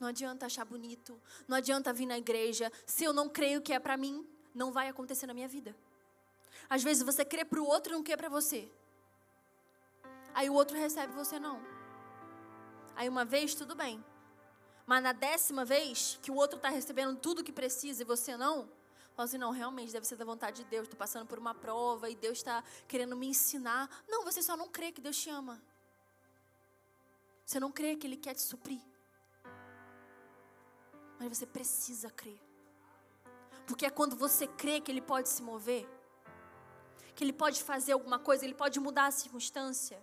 [0.00, 2.72] Não adianta achar bonito, não adianta vir na igreja.
[2.84, 5.76] Se eu não creio que é para mim, não vai acontecer na minha vida.
[6.68, 8.68] Às vezes você crê para o outro e não quer para você.
[10.34, 11.62] Aí o outro recebe você não.
[12.96, 14.04] Aí uma vez tudo bem.
[14.84, 18.68] Mas na décima vez que o outro está recebendo tudo que precisa e você não,
[19.14, 20.84] fala assim, não, realmente deve ser da vontade de Deus.
[20.84, 23.88] Estou passando por uma prova e Deus está querendo me ensinar.
[24.08, 25.62] Não, você só não crê que Deus te ama.
[27.50, 28.80] Você não crê que Ele quer te suprir.
[31.18, 32.40] Mas você precisa crer.
[33.66, 35.84] Porque é quando você crê que Ele pode se mover,
[37.12, 40.00] que Ele pode fazer alguma coisa, Ele pode mudar a circunstância.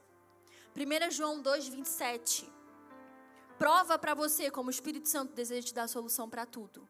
[0.75, 2.51] 1 João 2, 27.
[3.57, 6.85] Prova para você como o Espírito Santo deseja te dar a solução para tudo.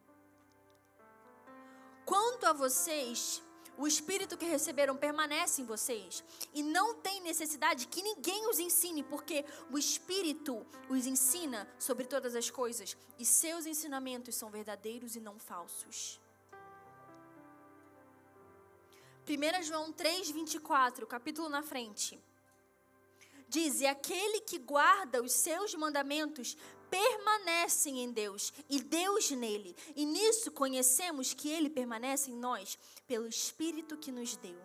[2.04, 3.44] Quanto a vocês,
[3.78, 6.24] o Espírito que receberam permanece em vocês
[6.54, 12.36] e não tem necessidade que ninguém os ensine, porque o Espírito os ensina sobre todas
[12.36, 16.20] as coisas e seus ensinamentos são verdadeiros e não falsos.
[19.30, 22.18] 1 João 3, 24, capítulo na frente.
[23.50, 26.58] Diz: E aquele que guarda os seus mandamentos
[26.90, 29.76] permanecem em Deus e Deus nele.
[29.96, 32.78] E nisso conhecemos que ele permanece em nós
[33.08, 34.60] pelo Espírito que nos deu.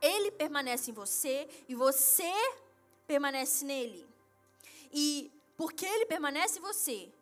[0.00, 2.32] Ele permanece em você e você
[3.06, 4.06] permanece nele.
[4.92, 7.12] E porque ele permanece em você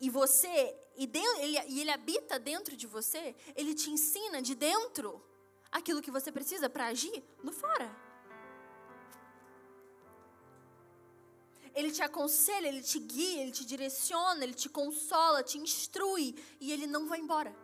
[0.00, 1.10] e você e,
[1.40, 5.22] ele, e ele habita dentro de você, ele te ensina de dentro
[5.70, 8.07] aquilo que você precisa para agir no fora.
[11.74, 16.72] Ele te aconselha, ele te guia, ele te direciona, ele te consola, te instrui e
[16.72, 17.54] ele não vai embora.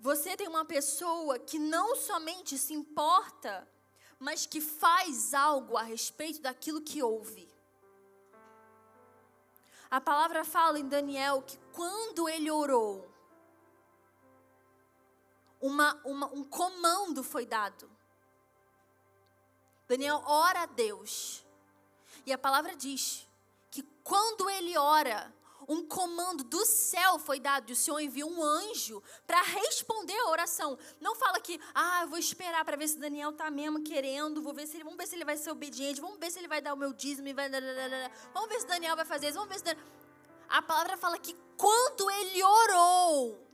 [0.00, 3.68] Você tem uma pessoa que não somente se importa,
[4.18, 7.48] mas que faz algo a respeito daquilo que ouve.
[9.90, 13.08] A palavra fala em Daniel que quando ele orou,
[15.60, 17.90] uma, uma, um comando foi dado.
[19.88, 21.44] Daniel ora a Deus.
[22.26, 23.26] E a palavra diz
[23.70, 25.34] que quando ele ora,
[25.68, 30.28] um comando do céu foi dado e o Senhor enviou um anjo para responder a
[30.28, 30.78] oração.
[31.00, 34.52] Não fala que, ah, eu vou esperar para ver se Daniel tá mesmo querendo, vou
[34.52, 36.60] ver se ele, vamos ver se ele vai ser obediente, vamos ver se ele vai
[36.60, 37.50] dar o meu dízimo, vai,
[38.34, 39.86] vamos ver se Daniel vai fazer isso, vamos ver se Daniel...
[40.48, 43.47] A palavra fala que quando ele orou,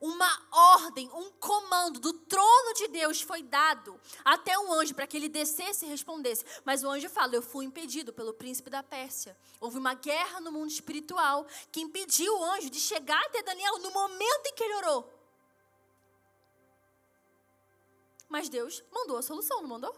[0.00, 5.16] uma ordem, um comando do trono de Deus foi dado até um anjo para que
[5.16, 6.44] ele descesse e respondesse.
[6.64, 9.36] Mas o anjo fala: Eu fui impedido pelo príncipe da Pérsia.
[9.60, 13.90] Houve uma guerra no mundo espiritual que impediu o anjo de chegar até Daniel no
[13.90, 15.12] momento em que ele orou.
[18.28, 19.94] Mas Deus mandou a solução, não mandou?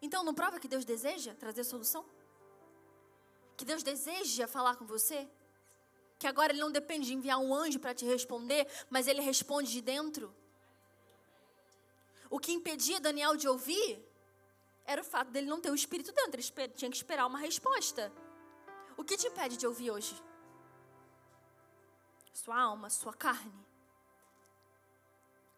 [0.00, 2.04] Então não prova que Deus deseja trazer solução?
[3.56, 5.28] Que Deus deseja falar com você?
[6.22, 9.72] Que agora ele não depende de enviar um anjo para te responder, mas ele responde
[9.72, 10.32] de dentro.
[12.30, 14.00] O que impedia Daniel de ouvir
[14.84, 18.12] era o fato dele não ter o espírito dentro, ele tinha que esperar uma resposta.
[18.96, 20.14] O que te impede de ouvir hoje?
[22.32, 23.66] Sua alma, sua carne.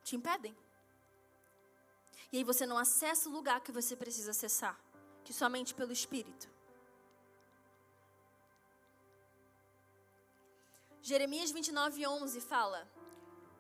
[0.03, 0.57] Te impedem.
[2.33, 4.81] E aí você não acessa o lugar que você precisa acessar,
[5.25, 6.54] que somente pelo espírito.
[11.07, 12.91] Jeremias 29, 11 fala: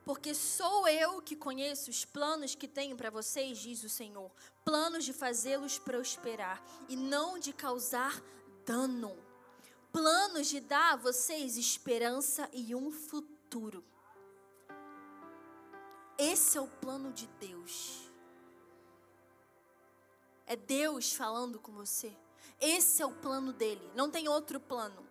[0.03, 4.31] Porque sou eu que conheço os planos que tenho para vocês, diz o Senhor,
[4.65, 8.19] planos de fazê-los prosperar e não de causar
[8.65, 9.15] dano,
[9.93, 13.85] planos de dar a vocês esperança e um futuro.
[16.17, 18.11] Esse é o plano de Deus.
[20.47, 22.17] É Deus falando com você.
[22.59, 23.87] Esse é o plano dele.
[23.95, 25.04] Não tem outro plano.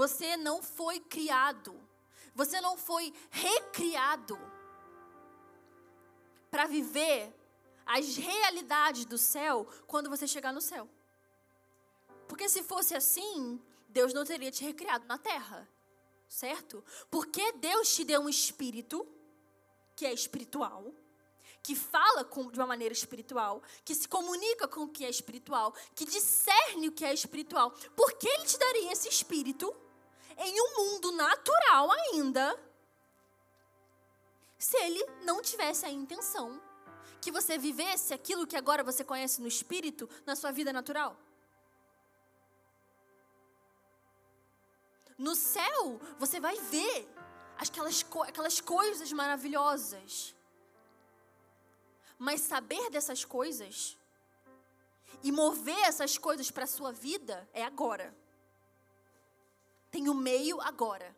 [0.00, 1.78] Você não foi criado.
[2.34, 4.38] Você não foi recriado
[6.50, 7.30] para viver
[7.84, 10.88] as realidades do céu quando você chegar no céu.
[12.26, 15.68] Porque se fosse assim, Deus não teria te recriado na terra,
[16.30, 16.82] certo?
[17.10, 19.06] Porque Deus te deu um espírito
[19.94, 20.94] que é espiritual,
[21.62, 25.74] que fala com, de uma maneira espiritual, que se comunica com o que é espiritual,
[25.94, 27.70] que discerne o que é espiritual.
[27.94, 29.76] Por que Ele te daria esse espírito?
[30.40, 32.58] Em um mundo natural ainda,
[34.58, 36.60] se ele não tivesse a intenção
[37.20, 41.16] que você vivesse aquilo que agora você conhece no espírito na sua vida natural?
[45.18, 47.06] No céu, você vai ver
[47.58, 50.34] aquelas, aquelas coisas maravilhosas.
[52.18, 53.98] Mas saber dessas coisas
[55.22, 58.14] e mover essas coisas para a sua vida é agora.
[59.90, 61.16] Tem o meio agora.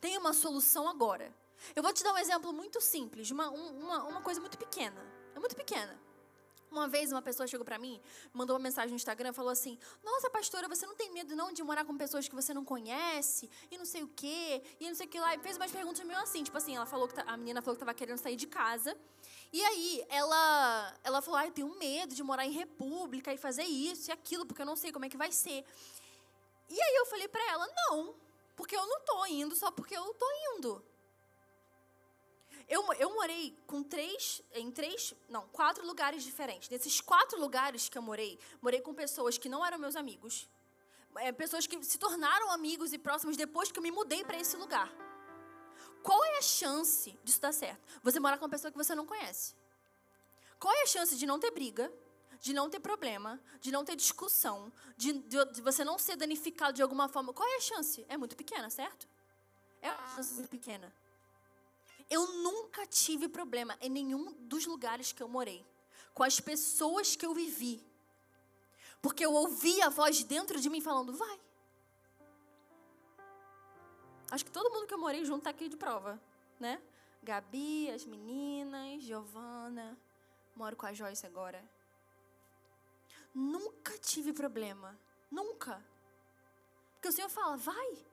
[0.00, 1.34] Tem uma solução agora.
[1.74, 5.04] Eu vou te dar um exemplo muito simples, uma, uma, uma coisa muito pequena.
[5.34, 5.98] É muito pequena.
[6.70, 7.98] Uma vez uma pessoa chegou para mim,
[8.32, 11.62] mandou uma mensagem no Instagram, falou assim: "Nossa, pastora, você não tem medo não de
[11.62, 15.06] morar com pessoas que você não conhece e não sei o quê, e não sei
[15.06, 15.34] o que lá".
[15.34, 17.74] E fez umas perguntas meio assim, tipo assim, ela falou que tá, a menina falou
[17.74, 18.94] que estava querendo sair de casa.
[19.50, 23.38] E aí ela ela falou: "Ai, ah, eu tenho medo de morar em república e
[23.38, 25.64] fazer isso e aquilo, porque eu não sei como é que vai ser".
[26.68, 28.14] E aí eu falei para ela: não,
[28.56, 30.84] porque eu não tô indo só porque eu tô indo.
[32.68, 36.68] Eu, eu morei com três, em três, não, quatro lugares diferentes.
[36.68, 40.50] Nesses quatro lugares que eu morei, morei com pessoas que não eram meus amigos,
[41.16, 44.54] é, pessoas que se tornaram amigos e próximos depois que eu me mudei para esse
[44.54, 44.92] lugar.
[46.02, 47.80] Qual é a chance disso dar certo?
[48.02, 49.54] Você morar com uma pessoa que você não conhece.
[50.58, 51.90] Qual é a chance de não ter briga,
[52.40, 56.72] de não ter problema, de não ter discussão, de, de, de, você não ser danificado
[56.74, 58.04] de alguma forma, qual é a chance?
[58.08, 59.08] É muito pequena, certo?
[59.82, 60.92] É uma chance muito pequena.
[62.10, 65.64] Eu nunca tive problema em nenhum dos lugares que eu morei,
[66.14, 67.84] com as pessoas que eu vivi,
[69.02, 71.40] porque eu ouvi a voz dentro de mim falando: vai.
[74.30, 76.20] Acho que todo mundo que eu morei junto está aqui de prova,
[76.58, 76.80] né?
[77.22, 79.98] Gabi, as meninas, Giovana,
[80.54, 81.62] moro com a Joyce agora.
[83.38, 84.98] Nunca tive problema.
[85.30, 85.80] Nunca.
[86.94, 88.04] Porque o Senhor fala, vai.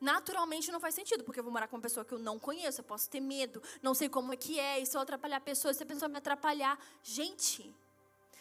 [0.00, 2.80] Naturalmente não faz sentido, porque eu vou morar com uma pessoa que eu não conheço,
[2.80, 5.40] eu posso ter medo, não sei como é que é, e se eu atrapalhar a
[5.40, 6.78] pessoa, se a pessoa me atrapalhar.
[7.02, 7.74] Gente,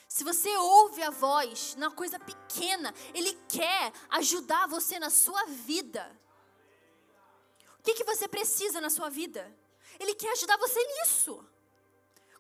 [0.08, 6.16] se você ouve a voz na coisa pequena, Ele quer ajudar você na sua vida.
[7.80, 9.52] O que, que você precisa na sua vida?
[10.00, 11.44] Ele quer ajudar você nisso.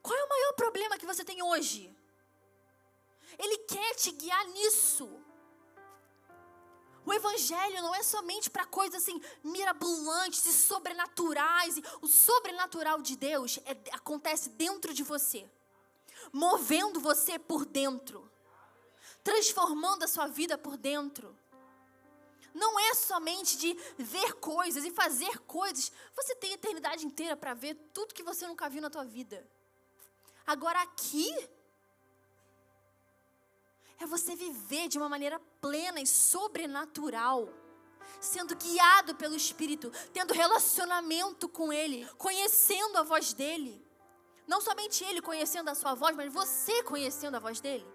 [0.04, 1.97] Qual é o maior problema que você tem hoje?
[3.98, 5.10] Te guiar nisso.
[7.04, 11.82] O evangelho não é somente para coisas assim mirabolantes e sobrenaturais.
[12.00, 15.50] O sobrenatural de Deus é, acontece dentro de você,
[16.32, 18.30] movendo você por dentro,
[19.24, 21.36] transformando a sua vida por dentro.
[22.54, 25.92] Não é somente de ver coisas e fazer coisas.
[26.16, 29.48] Você tem a eternidade inteira para ver tudo que você nunca viu na tua vida.
[30.46, 31.34] Agora aqui
[34.00, 37.50] é você viver de uma maneira plena e sobrenatural,
[38.20, 43.86] sendo guiado pelo Espírito, tendo relacionamento com Ele, conhecendo a voz dEle.
[44.48, 47.86] Não somente Ele conhecendo a sua voz, mas você conhecendo a voz dEle.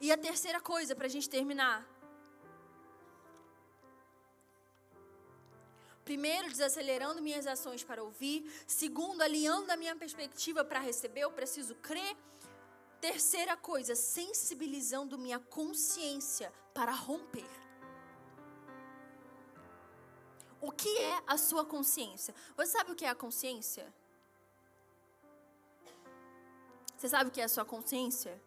[0.00, 1.86] E a terceira coisa, para a gente terminar.
[6.04, 8.52] Primeiro, desacelerando minhas ações para ouvir.
[8.66, 11.20] Segundo, alinhando a minha perspectiva para receber.
[11.20, 12.14] Eu preciso crer
[13.04, 17.50] Terceira coisa, sensibilizando minha consciência para romper.
[20.58, 22.34] O que é a sua consciência?
[22.56, 23.92] Você sabe o que é a consciência?
[26.96, 28.40] Você sabe o que é a sua consciência?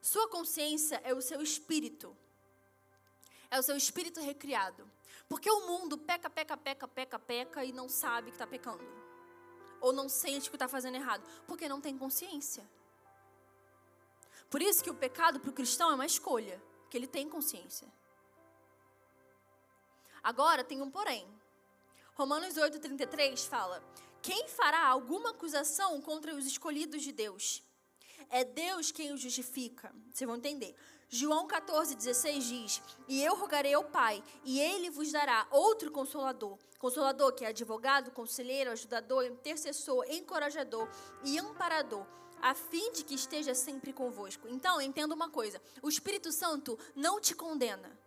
[0.00, 2.16] Sua consciência é o seu espírito.
[3.50, 4.88] É o seu espírito recriado.
[5.28, 8.97] Porque o mundo peca, peca, peca, peca, peca e não sabe que está pecando
[9.80, 11.22] ou não sente que está fazendo errado?
[11.46, 12.68] Porque não tem consciência.
[14.50, 17.86] Por isso que o pecado para o cristão é uma escolha, que ele tem consciência.
[20.22, 21.26] Agora tem um porém.
[22.14, 23.82] Romanos 8,33 fala:
[24.20, 27.62] Quem fará alguma acusação contra os escolhidos de Deus?
[28.30, 29.94] É Deus quem os justifica.
[30.12, 30.74] Vocês vão entender.
[31.10, 36.58] João 14,16 diz: E eu rogarei ao Pai, e ele vos dará outro consolador.
[36.78, 40.86] Consolador, que é advogado, conselheiro, ajudador, intercessor, encorajador
[41.24, 42.06] e amparador,
[42.42, 44.46] a fim de que esteja sempre convosco.
[44.48, 47.98] Então, entenda uma coisa: o Espírito Santo não te condena.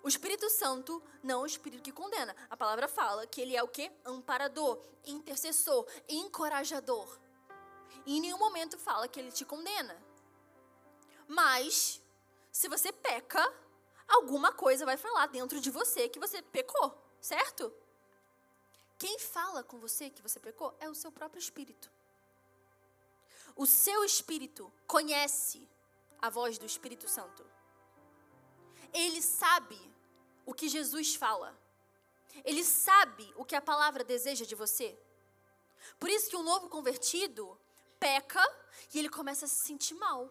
[0.00, 2.36] O Espírito Santo não é o Espírito que condena.
[2.48, 3.90] A palavra fala que ele é o que?
[4.04, 7.18] Amparador, intercessor, encorajador.
[8.06, 9.96] E em nenhum momento fala que ele te condena.
[11.26, 12.02] Mas,
[12.52, 13.42] se você peca,
[14.08, 17.72] alguma coisa vai falar dentro de você que você pecou, certo?
[18.98, 21.90] Quem fala com você que você pecou é o seu próprio espírito.
[23.56, 25.68] O seu espírito conhece
[26.20, 27.44] a voz do Espírito Santo.
[28.92, 29.78] Ele sabe
[30.46, 31.56] o que Jesus fala.
[32.44, 34.98] Ele sabe o que a palavra deseja de você.
[36.00, 37.58] Por isso que o novo convertido
[38.00, 38.42] peca
[38.92, 40.30] e ele começa a se sentir mal.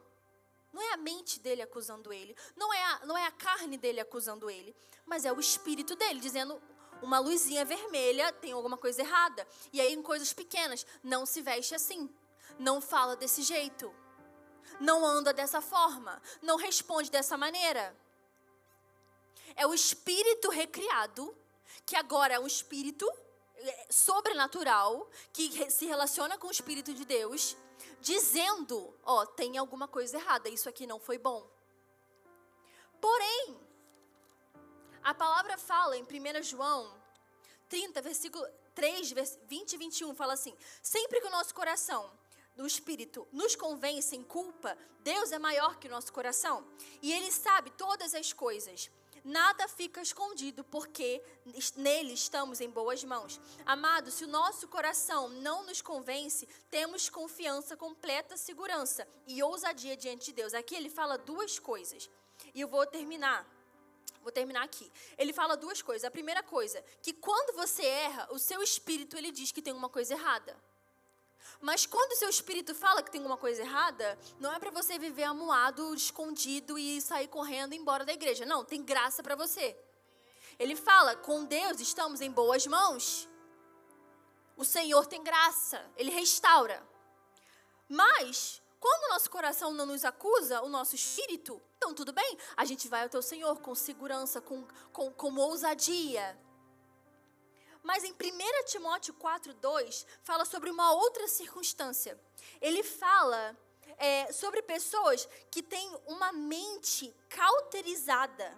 [0.74, 4.00] Não é a mente dele acusando ele, não é a, não é a carne dele
[4.00, 6.60] acusando ele, mas é o espírito dele dizendo
[7.02, 9.48] uma luzinha vermelha, tem alguma coisa errada.
[9.72, 12.10] E aí em coisas pequenas, não se veste assim,
[12.58, 13.94] não fala desse jeito,
[14.80, 17.96] não anda dessa forma, não responde dessa maneira.
[19.56, 21.36] É o espírito recriado,
[21.86, 23.08] que agora é um espírito
[23.90, 27.56] sobrenatural, que se relaciona com o espírito de Deus
[28.02, 31.50] dizendo: ó, oh, tem alguma coisa errada, isso aqui não foi bom.
[33.00, 33.58] Porém,
[35.04, 37.02] a palavra fala em 1 João
[37.70, 38.46] 30, versículo
[38.76, 39.14] 3,
[39.48, 42.12] 20 e 21, fala assim: sempre que o nosso coração
[42.56, 46.66] do Espírito nos convence em culpa, Deus é maior que o nosso coração
[47.02, 48.92] e Ele sabe todas as coisas
[49.24, 51.24] nada fica escondido, porque
[51.76, 53.40] nele estamos em boas mãos.
[53.66, 60.26] Amado, se o nosso coração não nos convence, temos confiança, completa segurança e ousadia diante
[60.26, 60.54] de Deus.
[60.54, 62.10] Aqui ele fala duas coisas.
[62.54, 63.48] E eu vou terminar.
[64.22, 64.92] Vou terminar aqui.
[65.18, 66.06] Ele fala duas coisas.
[66.06, 69.90] A primeira coisa, que quando você erra, o seu espírito ele diz que tem uma
[69.90, 70.56] coisa errada.
[71.62, 75.00] Mas quando o seu espírito fala que tem alguma coisa errada, não é para você
[75.00, 78.46] viver amuado, escondido e sair correndo embora da igreja.
[78.46, 79.78] Não, tem graça para você.
[80.60, 83.28] Ele fala: com Deus estamos em boas mãos.
[84.56, 86.82] O Senhor tem graça, ele restaura.
[87.90, 92.66] Mas, quando o nosso coração não nos acusa, o nosso espírito, então tudo bem, a
[92.66, 96.38] gente vai ao teu Senhor com segurança, com, com, com ousadia.
[97.84, 98.16] Mas em 1
[98.66, 102.20] Timóteo 4,2 fala sobre uma outra circunstância.
[102.62, 103.58] Ele fala
[103.98, 108.58] é, sobre pessoas que têm uma mente cauterizada.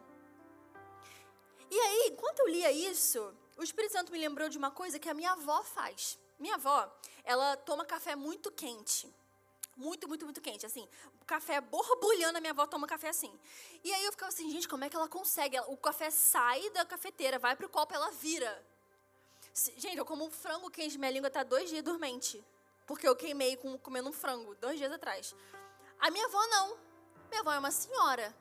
[1.70, 5.10] E aí, enquanto eu lia isso, o Espírito Santo me lembrou de uma coisa que
[5.10, 6.20] a minha avó faz.
[6.38, 6.90] Minha avó,
[7.24, 9.12] ela toma café muito quente.
[9.76, 10.66] Muito, muito, muito quente.
[10.66, 10.88] Assim,
[11.26, 13.38] café borbulhando, a minha avó toma café assim.
[13.84, 15.60] E aí eu ficava assim, gente, como é que ela consegue?
[15.62, 18.64] O café sai da cafeteira, vai pro copo, ela vira.
[19.56, 22.44] Gente, eu como um frango quente, minha língua tá dois dias dormente.
[22.86, 25.34] Porque eu queimei com, comendo um frango, dois dias atrás.
[25.98, 26.78] A minha avó não.
[27.30, 28.36] Minha avó é uma senhora.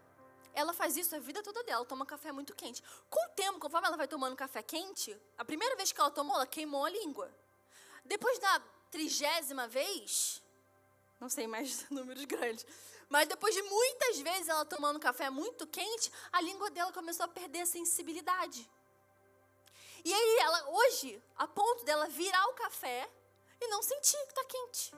[0.52, 2.82] Ela faz isso a vida toda dela, toma café muito quente.
[3.08, 6.34] Com o tempo, conforme ela vai tomando café quente, a primeira vez que ela tomou,
[6.34, 7.32] ela queimou a língua.
[8.04, 8.60] Depois da
[8.90, 10.42] trigésima vez,
[11.20, 12.66] não sei mais números grandes,
[13.08, 17.28] mas depois de muitas vezes ela tomando café muito quente, a língua dela começou a
[17.28, 18.68] perder a sensibilidade.
[20.05, 23.11] E aí ela, hoje, a ponto dela virar o café
[23.61, 24.94] e não sentir que está quente.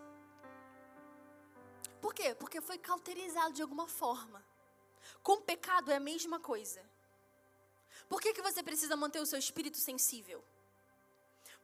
[2.01, 2.35] Por quê?
[2.35, 4.45] Porque foi cauterizado de alguma forma.
[5.23, 6.85] Com pecado é a mesma coisa.
[8.09, 10.45] Por que, que você precisa manter o seu espírito sensível?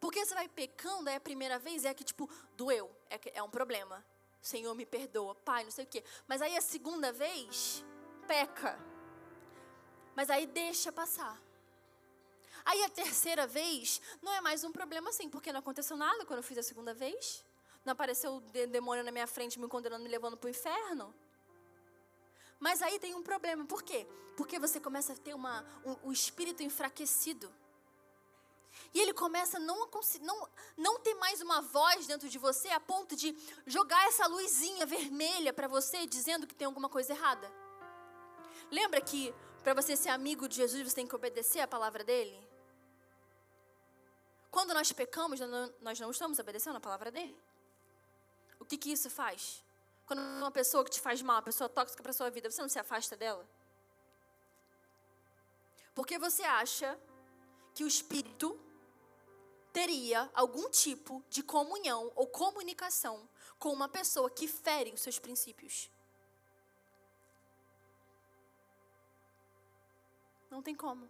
[0.00, 3.50] Porque você vai pecando, é a primeira vez, é que tipo, doeu, é, é um
[3.50, 4.04] problema.
[4.40, 6.02] Senhor, me perdoa, Pai, não sei o quê.
[6.26, 7.84] Mas aí a segunda vez,
[8.26, 8.78] peca.
[10.16, 11.40] Mas aí deixa passar.
[12.64, 16.38] Aí a terceira vez não é mais um problema assim, porque não aconteceu nada quando
[16.38, 17.44] eu fiz a segunda vez.
[17.84, 21.12] Não apareceu o demônio na minha frente me condenando, me levando para o inferno.
[22.60, 24.06] Mas aí tem um problema, por quê?
[24.36, 27.52] Porque você começa a ter uma, um, um espírito enfraquecido.
[28.94, 29.88] E ele começa a não,
[30.20, 33.36] não, não ter mais uma voz dentro de você a ponto de
[33.66, 37.52] jogar essa luzinha vermelha para você dizendo que tem alguma coisa errada.
[38.70, 42.51] Lembra que para você ser amigo de Jesus você tem que obedecer a palavra dele?
[44.52, 45.40] Quando nós pecamos,
[45.80, 47.34] nós não estamos obedecendo a palavra dele.
[48.60, 49.64] O que, que isso faz?
[50.06, 52.60] Quando uma pessoa que te faz mal, uma pessoa tóxica para a sua vida, você
[52.60, 53.48] não se afasta dela?
[55.94, 56.98] Porque você acha
[57.74, 58.60] que o Espírito
[59.72, 63.26] teria algum tipo de comunhão ou comunicação
[63.58, 65.90] com uma pessoa que fere os seus princípios.
[70.50, 71.08] Não tem como.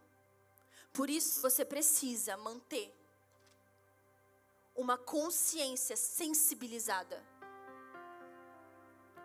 [0.93, 3.02] Por isso você precisa manter
[4.75, 7.23] uma consciência sensibilizada.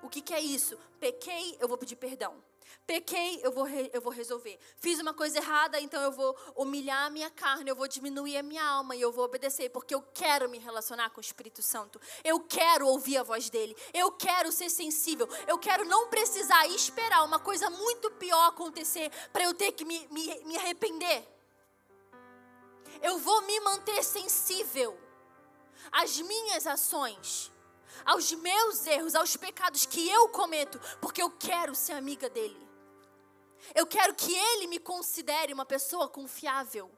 [0.03, 0.78] O que, que é isso?
[1.01, 2.42] Pequei, eu vou pedir perdão.
[2.86, 4.59] Pequei, eu vou, re, eu vou resolver.
[4.76, 8.42] Fiz uma coisa errada, então eu vou humilhar a minha carne, eu vou diminuir a
[8.42, 12.01] minha alma e eu vou obedecer, porque eu quero me relacionar com o Espírito Santo.
[12.22, 13.76] Eu quero ouvir a voz dele.
[13.92, 15.28] Eu quero ser sensível.
[15.46, 20.07] Eu quero não precisar esperar uma coisa muito pior acontecer para eu ter que me,
[20.09, 21.26] me, me arrepender.
[23.03, 25.07] Eu vou me manter sensível
[25.93, 27.51] às minhas ações
[28.05, 32.68] aos meus erros, aos pecados que eu cometo, porque eu quero ser amiga dele.
[33.74, 36.91] Eu quero que ele me considere uma pessoa confiável.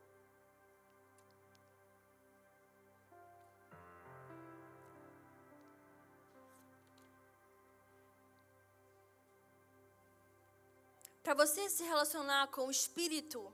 [11.23, 13.53] Para você se relacionar com o Espírito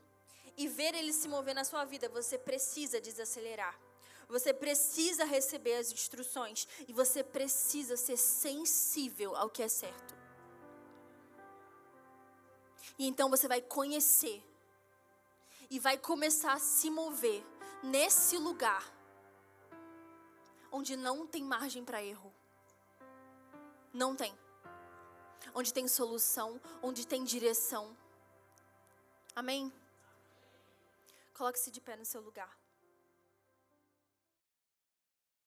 [0.57, 3.86] e ver ele se mover na sua vida, você precisa desacelerar.
[4.29, 10.15] Você precisa receber as instruções e você precisa ser sensível ao que é certo.
[12.99, 14.43] E então você vai conhecer
[15.71, 17.45] e vai começar a se mover
[17.83, 18.93] nesse lugar
[20.73, 22.33] onde não tem margem para erro.
[23.93, 24.37] Não tem.
[25.55, 27.97] Onde tem solução, onde tem direção.
[29.35, 29.73] Amém?
[31.33, 32.66] Coloque-se de pé no seu lugar.